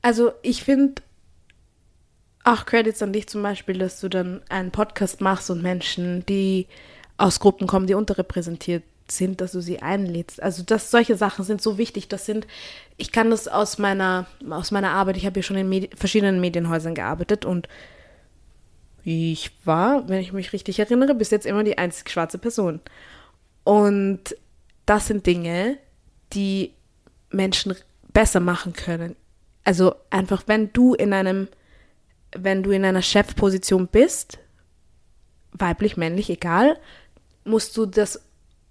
Also 0.02 0.32
ich 0.42 0.64
finde 0.64 1.02
auch 2.44 2.66
Credits 2.66 3.02
an 3.02 3.14
dich 3.14 3.28
zum 3.28 3.44
Beispiel, 3.44 3.78
dass 3.78 4.00
du 4.00 4.10
dann 4.10 4.42
einen 4.50 4.72
Podcast 4.72 5.22
machst 5.22 5.50
und 5.50 5.62
Menschen, 5.62 6.26
die 6.26 6.68
aus 7.18 7.40
Gruppen 7.40 7.68
kommen, 7.68 7.88
die 7.88 7.94
unterrepräsentiert 7.94 8.84
sind, 9.12 9.42
dass 9.42 9.52
du 9.52 9.62
sie 9.62 9.82
einlädst. 9.82 10.42
Also 10.42 10.64
das, 10.64 10.92
solche 10.92 11.18
Sachen 11.18 11.44
sind 11.44 11.62
so 11.62 11.78
wichtig. 11.78 12.08
Das 12.08 12.26
sind, 12.26 12.48
ich 12.98 13.12
kann 13.12 13.30
das 13.30 13.48
aus 13.48 13.78
meiner, 13.78 14.28
aus 14.50 14.72
meiner 14.72 14.92
Arbeit, 14.92 15.18
ich 15.18 15.26
habe 15.26 15.40
ja 15.40 15.44
schon 15.44 15.58
in 15.58 15.68
Medi 15.68 15.90
verschiedenen 15.96 16.40
Medienhäusern 16.40 16.96
gearbeitet 16.96 17.44
und 17.44 17.68
ich 19.04 19.52
war, 19.66 20.08
wenn 20.08 20.20
ich 20.20 20.34
mich 20.34 20.54
richtig 20.54 20.80
erinnere, 20.80 21.16
bis 21.16 21.32
jetzt 21.32 21.46
immer 21.46 21.64
die 21.64 21.78
einzig 21.78 22.10
schwarze 22.10 22.38
Person. 22.38 22.80
Und 23.64 24.36
das 24.86 25.08
sind 25.08 25.26
Dinge, 25.26 25.78
die 26.34 26.74
Menschen 27.32 27.76
besser 28.14 28.40
machen 28.40 28.74
können. 28.74 29.16
Also 29.64 29.96
einfach, 30.10 30.44
wenn 30.48 30.74
du 30.74 30.94
in 30.94 31.14
einem, 31.14 31.48
wenn 32.36 32.64
du 32.64 32.72
in 32.72 32.86
einer 32.86 33.02
Chefposition 33.02 33.88
bist, 33.88 34.40
weiblich, 35.52 35.98
männlich, 35.98 36.30
egal, 36.30 36.78
musst 37.44 37.76
du 37.78 37.86
das 37.86 38.22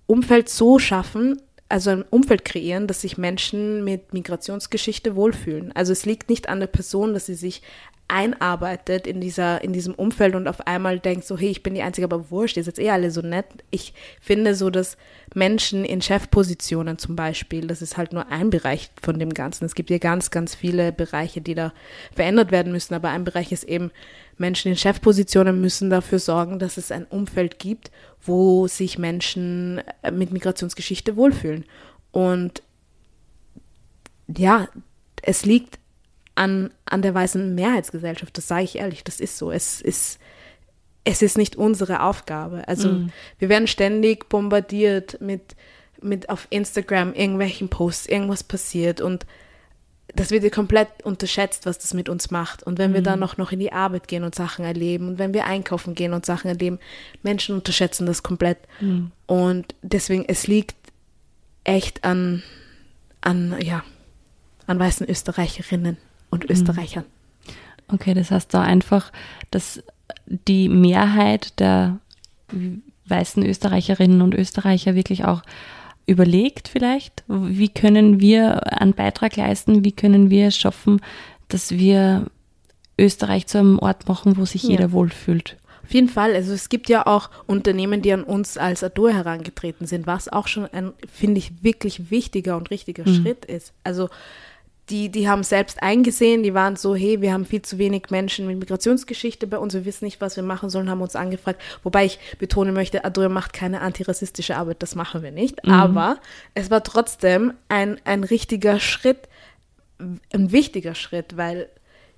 Umfeld 0.07 0.49
so 0.49 0.79
schaffen, 0.79 1.41
also 1.69 1.91
ein 1.91 2.03
Umfeld 2.03 2.45
kreieren, 2.45 2.87
dass 2.87 3.03
sich 3.03 3.19
Menschen 3.19 3.85
mit 3.85 4.14
Migrationsgeschichte 4.14 5.17
wohlfühlen. 5.17 5.73
Also 5.73 5.93
es 5.93 6.07
liegt 6.07 6.31
nicht 6.31 6.49
an 6.49 6.61
der 6.61 6.67
Person, 6.67 7.12
dass 7.12 7.27
sie 7.27 7.35
sich 7.35 7.62
einarbeitet 8.09 9.07
in 9.07 9.21
dieser, 9.21 9.62
in 9.62 9.75
diesem 9.75 9.94
Umfeld 9.94 10.35
und 10.35 10.49
auf 10.49 10.66
einmal 10.66 10.99
denkt 10.99 11.27
so, 11.27 11.37
hey, 11.37 11.51
ich 11.51 11.62
bin 11.62 11.75
die 11.75 11.83
Einzige, 11.83 12.07
aber 12.07 12.31
wurscht, 12.31 12.57
ihr 12.57 12.64
seid 12.64 12.79
eh 12.79 12.90
alle 12.90 13.11
so 13.11 13.21
nett. 13.21 13.47
Ich 13.71 13.92
finde 14.21 14.55
so, 14.55 14.71
dass 14.71 14.97
Menschen 15.35 15.85
in 15.85 16.01
Chefpositionen 16.01 16.97
zum 16.97 17.16
Beispiel, 17.16 17.66
das 17.66 17.83
ist 17.83 17.99
halt 17.99 18.14
nur 18.14 18.29
ein 18.29 18.49
Bereich 18.49 18.90
von 19.03 19.18
dem 19.18 19.35
Ganzen. 19.35 19.66
Es 19.66 19.75
gibt 19.75 19.90
ja 19.90 19.99
ganz, 19.99 20.31
ganz 20.31 20.55
viele 20.55 20.90
Bereiche, 20.90 21.42
die 21.42 21.55
da 21.55 21.75
verändert 22.14 22.51
werden 22.51 22.73
müssen, 22.73 22.94
aber 22.94 23.11
ein 23.11 23.25
Bereich 23.25 23.53
ist 23.53 23.64
eben, 23.64 23.90
Menschen 24.38 24.68
in 24.68 24.77
Chefpositionen 24.77 25.61
müssen 25.61 25.90
dafür 25.90 26.18
sorgen, 26.18 26.59
dass 26.59 26.77
es 26.77 26.92
ein 26.92 27.05
Umfeld 27.05 27.59
gibt, 27.59 27.90
wo 28.23 28.68
sich 28.68 28.99
Menschen 28.99 29.83
mit 30.12 30.33
Migrationsgeschichte 30.33 31.16
wohlfühlen. 31.16 31.64
Und 32.12 32.62
ja, 34.29 34.68
es 35.23 35.44
liegt 35.44 35.79
an, 36.38 36.70
an 36.85 37.03
der 37.03 37.14
weißen 37.14 37.55
Mehrheitsgesellschaft. 37.55 38.37
Das 38.38 38.48
sage 38.48 38.64
ich 38.64 38.79
ehrlich, 38.79 39.03
das 39.03 39.20
ist 39.20 39.37
so. 39.37 39.51
Es 39.51 39.81
ist, 39.81 40.18
es 41.05 41.20
ist 41.20 41.37
nicht 41.37 41.57
unsere 41.57 42.03
Aufgabe. 42.03 42.66
Also 42.68 42.90
mm. 42.90 43.12
wir 43.40 43.48
werden 43.48 43.66
ständig 43.66 44.29
bombardiert 44.29 45.20
mit, 45.20 45.57
mit 46.01 46.31
auf 46.31 46.46
Instagram 46.51 47.12
irgendwelchen 47.12 47.68
Posts, 47.68 48.07
irgendwas 48.07 48.44
passiert 48.44 49.01
und 49.01 49.27
das 50.14 50.31
wird 50.31 50.42
ja 50.42 50.48
komplett 50.48 50.88
unterschätzt, 51.05 51.66
was 51.66 51.79
das 51.79 51.92
mit 51.92 52.09
uns 52.09 52.31
macht. 52.31 52.62
Und 52.62 52.79
wenn 52.79 52.94
wir 52.94 53.03
dann 53.03 53.18
mhm. 53.18 53.20
noch, 53.20 53.37
noch 53.37 53.53
in 53.53 53.61
die 53.61 53.72
Arbeit 53.74 54.09
gehen 54.09 54.24
und 54.24 54.35
Sachen 54.35 54.64
erleben 54.64 55.07
und 55.07 55.18
wenn 55.18 55.35
wir 55.35 55.44
einkaufen 55.44 55.94
gehen 55.94 56.14
und 56.14 56.24
Sachen 56.24 56.48
erleben, 56.48 56.79
Menschen 57.22 57.55
unterschätzen 57.55 58.07
das 58.07 58.22
komplett. 58.22 58.57
Mhm. 58.81 59.12
Und 59.27 59.74
deswegen, 59.83 60.24
es 60.27 60.46
liegt 60.46 60.77
echt 61.62 62.05
an, 62.05 62.42
an, 63.20 63.55
ja, 63.61 63.85
an 64.66 64.79
weißen 64.79 65.07
Österreicherinnen 65.07 65.98
und 66.31 66.45
mhm. 66.45 66.51
Österreichern. 66.51 67.05
Okay, 67.88 68.14
das 68.14 68.31
heißt 68.31 68.53
da 68.53 68.62
einfach, 68.62 69.12
dass 69.51 69.83
die 70.27 70.69
Mehrheit 70.69 71.59
der 71.59 71.99
weißen 73.07 73.45
Österreicherinnen 73.45 74.23
und 74.23 74.35
Österreicher 74.35 74.95
wirklich 74.95 75.25
auch 75.25 75.43
überlegt 76.07 76.69
vielleicht, 76.69 77.25
wie 77.29 77.69
können 77.69 78.21
wir 78.21 78.81
einen 78.81 78.95
Beitrag 78.95 79.37
leisten, 79.37 79.85
wie 79.85 79.93
können 79.93 80.31
wir 80.31 80.49
es 80.49 80.57
schaffen, 80.57 81.01
dass 81.49 81.71
wir 81.71 82.27
Österreich 82.99 83.47
zu 83.47 83.59
einem 83.59 83.79
Ort 83.79 84.09
machen, 84.09 84.37
wo 84.37 84.45
sich 84.45 84.62
jeder 84.62 84.87
ja. 84.87 84.93
wohlfühlt. 84.93 85.57
Auf 85.85 85.95
jeden 85.95 86.09
Fall. 86.09 86.35
Also 86.35 86.53
es 86.53 86.69
gibt 86.69 86.88
ja 86.88 87.07
auch 87.07 87.31
Unternehmen, 87.47 88.03
die 88.03 88.12
an 88.12 88.25
uns 88.25 88.59
als 88.59 88.83
Adur 88.83 89.12
herangetreten 89.12 89.87
sind, 89.87 90.07
was 90.07 90.29
auch 90.29 90.47
schon 90.47 90.67
ein, 90.67 90.93
finde 91.11 91.38
ich, 91.38 91.62
wirklich 91.62 92.11
wichtiger 92.11 92.57
und 92.57 92.71
richtiger 92.71 93.09
mhm. 93.09 93.23
Schritt 93.23 93.45
ist. 93.45 93.73
Also 93.85 94.09
die, 94.90 95.09
die 95.11 95.29
haben 95.29 95.42
selbst 95.42 95.83
eingesehen, 95.83 96.42
die 96.42 96.55
waren 96.55 96.77
so, 96.77 96.94
hey, 96.94 97.20
wir 97.20 97.33
haben 97.33 97.44
viel 97.44 97.62
zu 97.62 97.79
wenig 97.79 98.05
Menschen 98.11 98.46
mit 98.46 98.59
Migrationsgeschichte 98.59 99.46
bei 99.46 99.59
uns, 99.59 99.74
wir 99.74 99.85
wissen 99.85 100.05
nicht, 100.05 100.20
was 100.20 100.37
wir 100.37 100.42
machen 100.42 100.70
sollen, 100.70 100.90
haben 100.90 101.03
uns 101.03 101.16
angefragt. 101.16 101.61
Wobei 101.83 102.07
ich 102.07 102.18
betonen 102.38 102.74
möchte, 102.74 103.05
Adria 103.05 103.29
macht 103.29 103.53
keine 103.53 103.81
antirassistische 103.81 104.57
Arbeit, 104.57 104.83
das 104.83 104.94
machen 104.94 105.22
wir 105.22 105.31
nicht. 105.31 105.64
Mhm. 105.64 105.72
Aber 105.72 106.18
es 106.55 106.70
war 106.70 106.83
trotzdem 106.83 107.55
ein, 107.68 108.01
ein 108.05 108.24
richtiger 108.24 108.81
Schritt, 108.81 109.29
ein 109.98 110.53
wichtiger 110.53 110.94
Schritt, 110.94 111.37
weil 111.37 111.68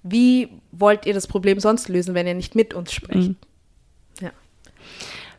wie 0.03 0.49
wollt 0.73 1.07
ihr 1.07 1.15
das 1.15 1.27
Problem 1.27 1.61
sonst 1.61 1.89
lösen, 1.89 2.15
wenn 2.15 2.27
ihr 2.27 2.35
nicht 2.35 2.55
mit 2.55 2.73
uns 2.75 2.93
sprecht? 2.93 3.31
Mhm. 3.31 3.37
Ja. 4.21 4.31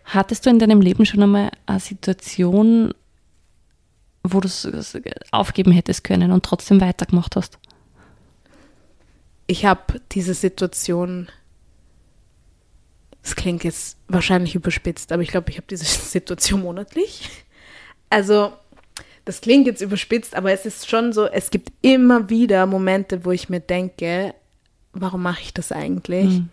Hattest 0.06 0.46
du 0.46 0.50
in 0.50 0.60
deinem 0.60 0.82
Leben 0.82 1.06
schon 1.06 1.24
einmal 1.24 1.52
eine 1.65 1.80
Situation, 1.80 2.94
wo 4.24 4.40
du 4.40 4.48
es 4.48 4.68
aufgeben 5.32 5.72
hättest 5.72 6.04
können 6.04 6.32
und 6.32 6.44
trotzdem 6.44 6.82
weitergemacht 6.82 7.36
hast? 7.36 7.58
ich 9.52 9.66
habe 9.66 10.02
diese 10.14 10.34
Situation, 10.34 11.28
es 13.22 13.36
klingt 13.36 13.66
jetzt 13.66 13.98
wahrscheinlich 14.08 14.56
überspitzt, 14.56 15.12
aber 15.12 15.24
ich 15.24 15.30
glaube, 15.30 15.50
ich 15.52 15.58
habe 15.58 15.68
diese 15.70 15.86
Situation 15.86 16.62
monatlich. 16.62 17.30
Also, 18.10 18.54
das 19.26 19.42
klingt 19.42 19.68
jetzt 19.68 19.82
überspitzt, 19.82 20.36
aber 20.36 20.54
es 20.54 20.66
ist 20.66 20.90
schon 20.90 21.12
so, 21.12 21.26
es 21.26 21.52
gibt 21.52 21.72
immer 21.82 22.30
wieder 22.30 22.66
Momente, 22.66 23.26
wo 23.26 23.32
ich 23.32 23.50
mir 23.50 23.60
denke, 23.60 24.34
warum 24.94 25.22
mache 25.22 25.42
ich 25.42 25.54
das 25.54 25.74
eigentlich? 25.74 26.40
Mhm. 26.40 26.50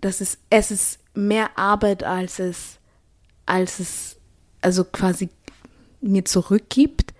Das 0.00 0.20
ist, 0.20 0.38
es 0.50 0.70
ist 0.70 0.98
mehr 1.14 1.58
Arbeit, 1.58 2.04
als 2.04 2.38
es, 2.38 2.78
als 3.46 3.80
es, 3.80 4.16
also 4.60 4.84
quasi 4.84 5.30
mir 6.00 6.24
zurückgibt 6.24 7.14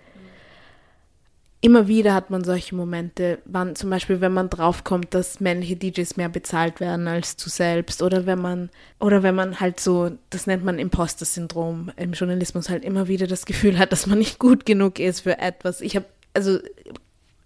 immer 1.61 1.87
wieder 1.87 2.15
hat 2.15 2.31
man 2.31 2.43
solche 2.43 2.75
Momente, 2.75 3.37
wann, 3.45 3.75
zum 3.75 3.91
Beispiel, 3.91 4.19
wenn 4.19 4.33
man 4.33 4.49
draufkommt, 4.49 5.13
dass 5.13 5.39
männliche 5.39 5.75
DJs 5.75 6.17
mehr 6.17 6.27
bezahlt 6.27 6.79
werden 6.79 7.07
als 7.07 7.35
du 7.37 7.49
selbst 7.49 8.01
oder 8.01 8.25
wenn 8.25 8.41
man, 8.41 8.71
oder 8.99 9.21
wenn 9.21 9.35
man 9.35 9.59
halt 9.59 9.79
so, 9.79 10.11
das 10.31 10.47
nennt 10.47 10.65
man 10.65 10.79
Imposter-Syndrom 10.79 11.91
im 11.97 12.13
Journalismus 12.13 12.69
halt 12.69 12.83
immer 12.83 13.07
wieder 13.07 13.27
das 13.27 13.45
Gefühl 13.45 13.77
hat, 13.77 13.91
dass 13.91 14.07
man 14.07 14.17
nicht 14.17 14.39
gut 14.39 14.65
genug 14.65 14.99
ist 14.99 15.21
für 15.21 15.37
etwas. 15.37 15.81
Ich 15.81 15.95
habe, 15.95 16.07
also 16.33 16.57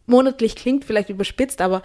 monatlich 0.06 0.56
klingt 0.56 0.86
vielleicht 0.86 1.10
überspitzt, 1.10 1.60
aber 1.60 1.84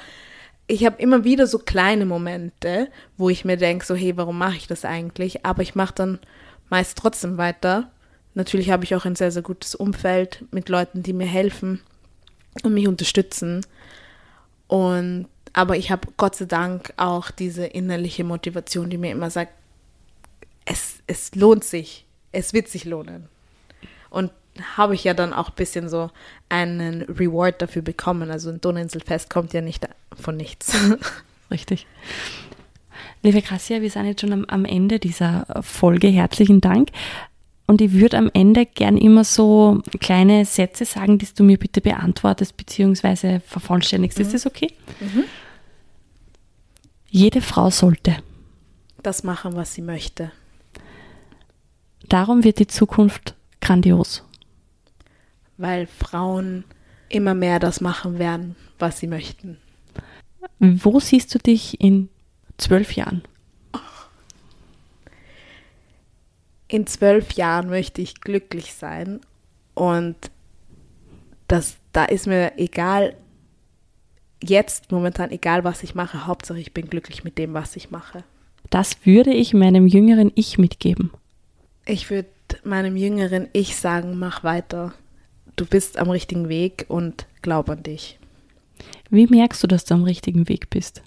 ich 0.68 0.86
habe 0.86 1.02
immer 1.02 1.24
wieder 1.24 1.48
so 1.48 1.58
kleine 1.58 2.06
Momente, 2.06 2.88
wo 3.16 3.28
ich 3.28 3.44
mir 3.44 3.56
denke, 3.56 3.84
so, 3.84 3.96
hey, 3.96 4.16
warum 4.16 4.38
mache 4.38 4.56
ich 4.56 4.68
das 4.68 4.84
eigentlich? 4.84 5.44
Aber 5.44 5.62
ich 5.62 5.74
mache 5.74 5.94
dann 5.96 6.20
meist 6.68 6.96
trotzdem 6.96 7.38
weiter. 7.38 7.90
Natürlich 8.34 8.70
habe 8.70 8.84
ich 8.84 8.94
auch 8.94 9.04
ein 9.04 9.16
sehr, 9.16 9.32
sehr 9.32 9.42
gutes 9.42 9.74
Umfeld 9.74 10.44
mit 10.50 10.68
Leuten, 10.68 11.02
die 11.02 11.12
mir 11.12 11.26
helfen 11.26 11.80
und 12.62 12.74
mich 12.74 12.86
unterstützen. 12.86 13.66
Und 14.68 15.26
aber 15.52 15.76
ich 15.76 15.90
habe 15.90 16.08
Gott 16.16 16.36
sei 16.36 16.44
Dank 16.44 16.92
auch 16.96 17.30
diese 17.30 17.66
innerliche 17.66 18.22
Motivation, 18.22 18.88
die 18.88 18.98
mir 18.98 19.10
immer 19.10 19.30
sagt, 19.30 19.52
es, 20.64 21.00
es 21.06 21.34
lohnt 21.34 21.64
sich, 21.64 22.06
es 22.30 22.52
wird 22.52 22.68
sich 22.68 22.84
lohnen. 22.84 23.28
Und 24.10 24.30
habe 24.76 24.94
ich 24.94 25.04
ja 25.04 25.14
dann 25.14 25.32
auch 25.32 25.48
ein 25.48 25.54
bisschen 25.56 25.88
so 25.88 26.10
einen 26.48 27.02
Reward 27.02 27.62
dafür 27.62 27.82
bekommen. 27.82 28.30
Also 28.30 28.50
ein 28.50 28.60
Donauinselfest 28.60 29.30
kommt 29.30 29.52
ja 29.52 29.60
nicht 29.60 29.88
von 30.14 30.36
nichts. 30.36 30.72
Richtig. 31.50 31.86
Liebe 33.22 33.42
Gracia, 33.42 33.80
wir 33.82 33.90
sind 33.90 34.06
jetzt 34.06 34.20
schon 34.20 34.32
am, 34.32 34.44
am 34.46 34.64
Ende 34.64 34.98
dieser 34.98 35.46
Folge. 35.62 36.08
Herzlichen 36.08 36.60
Dank. 36.60 36.90
Und 37.70 37.80
ich 37.80 37.92
würde 37.92 38.18
am 38.18 38.28
Ende 38.34 38.66
gern 38.66 38.96
immer 38.96 39.22
so 39.22 39.80
kleine 40.00 40.44
Sätze 40.44 40.84
sagen, 40.84 41.18
die 41.18 41.28
du 41.32 41.44
mir 41.44 41.56
bitte 41.56 41.80
beantwortest 41.80 42.56
bzw. 42.56 43.38
vervollständigst. 43.46 44.18
Mhm. 44.18 44.24
Ist 44.24 44.34
das 44.34 44.44
okay? 44.44 44.72
Mhm. 44.98 45.22
Jede 47.08 47.40
Frau 47.40 47.70
sollte 47.70 48.16
das 49.04 49.22
machen, 49.22 49.54
was 49.54 49.72
sie 49.72 49.82
möchte. 49.82 50.32
Darum 52.08 52.42
wird 52.42 52.58
die 52.58 52.66
Zukunft 52.66 53.36
grandios. 53.60 54.24
Weil 55.56 55.86
Frauen 55.86 56.64
immer 57.08 57.34
mehr 57.34 57.60
das 57.60 57.80
machen 57.80 58.18
werden, 58.18 58.56
was 58.80 58.98
sie 58.98 59.06
möchten. 59.06 59.58
Wo 60.58 60.98
siehst 60.98 61.32
du 61.36 61.38
dich 61.38 61.80
in 61.80 62.08
zwölf 62.58 62.96
Jahren? 62.96 63.22
In 66.70 66.86
zwölf 66.86 67.32
Jahren 67.32 67.68
möchte 67.68 68.00
ich 68.00 68.20
glücklich 68.20 68.74
sein 68.74 69.20
und 69.74 70.16
das, 71.48 71.76
da 71.92 72.04
ist 72.04 72.28
mir 72.28 72.52
egal, 72.58 73.16
jetzt 74.42 74.92
momentan 74.92 75.32
egal, 75.32 75.64
was 75.64 75.82
ich 75.82 75.96
mache, 75.96 76.26
Hauptsache 76.26 76.60
ich 76.60 76.72
bin 76.72 76.88
glücklich 76.88 77.24
mit 77.24 77.38
dem, 77.38 77.54
was 77.54 77.74
ich 77.74 77.90
mache. 77.90 78.22
Das 78.70 79.04
würde 79.04 79.32
ich 79.34 79.52
meinem 79.52 79.88
jüngeren 79.88 80.30
Ich 80.36 80.58
mitgeben. 80.58 81.10
Ich 81.86 82.08
würde 82.08 82.28
meinem 82.62 82.96
jüngeren 82.96 83.48
Ich 83.52 83.76
sagen, 83.76 84.16
mach 84.18 84.44
weiter. 84.44 84.92
Du 85.56 85.66
bist 85.66 85.98
am 85.98 86.08
richtigen 86.08 86.48
Weg 86.48 86.84
und 86.88 87.26
glaub 87.42 87.68
an 87.68 87.82
dich. 87.82 88.18
Wie 89.10 89.26
merkst 89.26 89.62
du, 89.62 89.66
dass 89.66 89.84
du 89.84 89.94
am 89.94 90.04
richtigen 90.04 90.48
Weg 90.48 90.70
bist? 90.70 91.02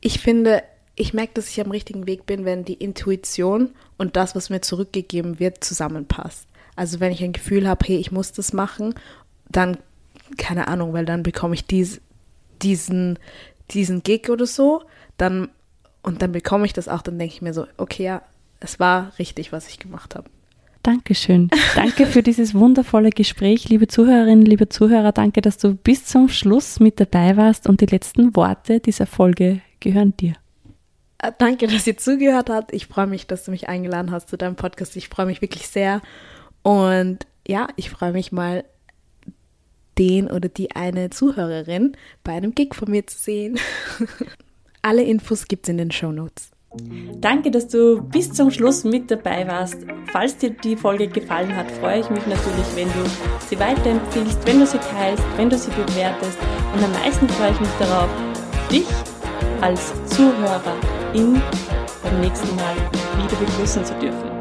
Ich 0.00 0.18
finde, 0.18 0.64
ich 0.94 1.14
merke, 1.14 1.34
dass 1.34 1.48
ich 1.48 1.60
am 1.60 1.70
richtigen 1.70 2.06
Weg 2.06 2.26
bin, 2.26 2.44
wenn 2.44 2.64
die 2.64 2.74
Intuition 2.74 3.70
und 3.96 4.16
das, 4.16 4.34
was 4.34 4.50
mir 4.50 4.60
zurückgegeben 4.60 5.38
wird, 5.38 5.64
zusammenpasst. 5.64 6.46
Also 6.76 7.00
wenn 7.00 7.12
ich 7.12 7.22
ein 7.22 7.32
Gefühl 7.32 7.68
habe, 7.68 7.86
hey, 7.86 7.96
ich 7.96 8.12
muss 8.12 8.32
das 8.32 8.52
machen, 8.52 8.94
dann, 9.50 9.78
keine 10.36 10.68
Ahnung, 10.68 10.92
weil 10.92 11.04
dann 11.04 11.22
bekomme 11.22 11.54
ich 11.54 11.66
dies, 11.66 12.00
diesen, 12.62 13.18
diesen 13.70 14.02
Gig 14.02 14.28
oder 14.30 14.46
so, 14.46 14.82
dann, 15.16 15.48
und 16.02 16.22
dann 16.22 16.32
bekomme 16.32 16.66
ich 16.66 16.72
das 16.72 16.88
auch, 16.88 17.02
dann 17.02 17.18
denke 17.18 17.34
ich 17.34 17.42
mir 17.42 17.54
so, 17.54 17.66
okay, 17.76 18.04
ja, 18.04 18.22
es 18.60 18.80
war 18.80 19.12
richtig, 19.18 19.52
was 19.52 19.68
ich 19.68 19.78
gemacht 19.78 20.14
habe. 20.14 20.28
Dankeschön. 20.82 21.48
Danke 21.76 22.06
für 22.06 22.22
dieses 22.22 22.54
wundervolle 22.54 23.10
Gespräch, 23.10 23.68
liebe 23.68 23.86
Zuhörerinnen, 23.86 24.44
liebe 24.44 24.68
Zuhörer. 24.68 25.12
Danke, 25.12 25.40
dass 25.40 25.58
du 25.58 25.74
bis 25.74 26.06
zum 26.06 26.28
Schluss 26.28 26.80
mit 26.80 26.98
dabei 26.98 27.36
warst 27.36 27.68
und 27.68 27.80
die 27.80 27.86
letzten 27.86 28.34
Worte 28.34 28.80
dieser 28.80 29.06
Folge 29.06 29.60
gehören 29.78 30.16
dir. 30.16 30.34
Äh, 31.22 31.32
danke, 31.38 31.66
dass 31.68 31.86
ihr 31.86 31.96
zugehört 31.96 32.50
habt. 32.50 32.74
Ich 32.74 32.86
freue 32.86 33.06
mich, 33.06 33.26
dass 33.26 33.44
du 33.44 33.50
mich 33.50 33.68
eingeladen 33.68 34.10
hast 34.10 34.28
zu 34.28 34.36
deinem 34.36 34.56
Podcast. 34.56 34.96
Ich 34.96 35.08
freue 35.08 35.26
mich 35.26 35.40
wirklich 35.40 35.68
sehr. 35.68 36.02
Und 36.62 37.26
ja, 37.46 37.68
ich 37.76 37.90
freue 37.90 38.12
mich 38.12 38.32
mal, 38.32 38.64
den 39.98 40.30
oder 40.30 40.48
die 40.48 40.74
eine 40.74 41.10
Zuhörerin 41.10 41.96
bei 42.24 42.32
einem 42.32 42.54
Gig 42.54 42.74
von 42.74 42.90
mir 42.90 43.06
zu 43.06 43.18
sehen. 43.18 43.58
Alle 44.82 45.02
Infos 45.02 45.46
gibt 45.46 45.66
es 45.66 45.70
in 45.70 45.78
den 45.78 45.90
Show 45.90 46.12
Notes. 46.12 46.50
Danke, 47.20 47.50
dass 47.50 47.68
du 47.68 48.00
bis 48.00 48.32
zum 48.32 48.50
Schluss 48.50 48.82
mit 48.84 49.10
dabei 49.10 49.46
warst. 49.46 49.76
Falls 50.10 50.38
dir 50.38 50.50
die 50.50 50.74
Folge 50.74 51.06
gefallen 51.06 51.54
hat, 51.54 51.70
freue 51.70 52.00
ich 52.00 52.08
mich 52.08 52.26
natürlich, 52.26 52.66
wenn 52.74 52.88
du 52.88 53.08
sie 53.46 53.60
weiterempfiehlst, 53.60 54.46
wenn 54.46 54.60
du 54.60 54.66
sie 54.66 54.78
teilst, 54.78 55.22
wenn 55.36 55.50
du 55.50 55.58
sie 55.58 55.70
bewertest. 55.70 56.38
Und 56.74 56.82
am 56.82 56.92
meisten 56.92 57.28
freue 57.28 57.52
ich 57.52 57.60
mich 57.60 57.70
darauf, 57.78 58.08
dich 58.70 58.86
als 59.60 59.92
Zuhörer 60.06 61.01
ihn 61.14 61.40
beim 62.02 62.20
nächsten 62.20 62.54
Mal 62.56 62.76
wieder 63.16 63.36
begrüßen 63.36 63.84
zu 63.84 63.94
dürfen. 63.94 64.31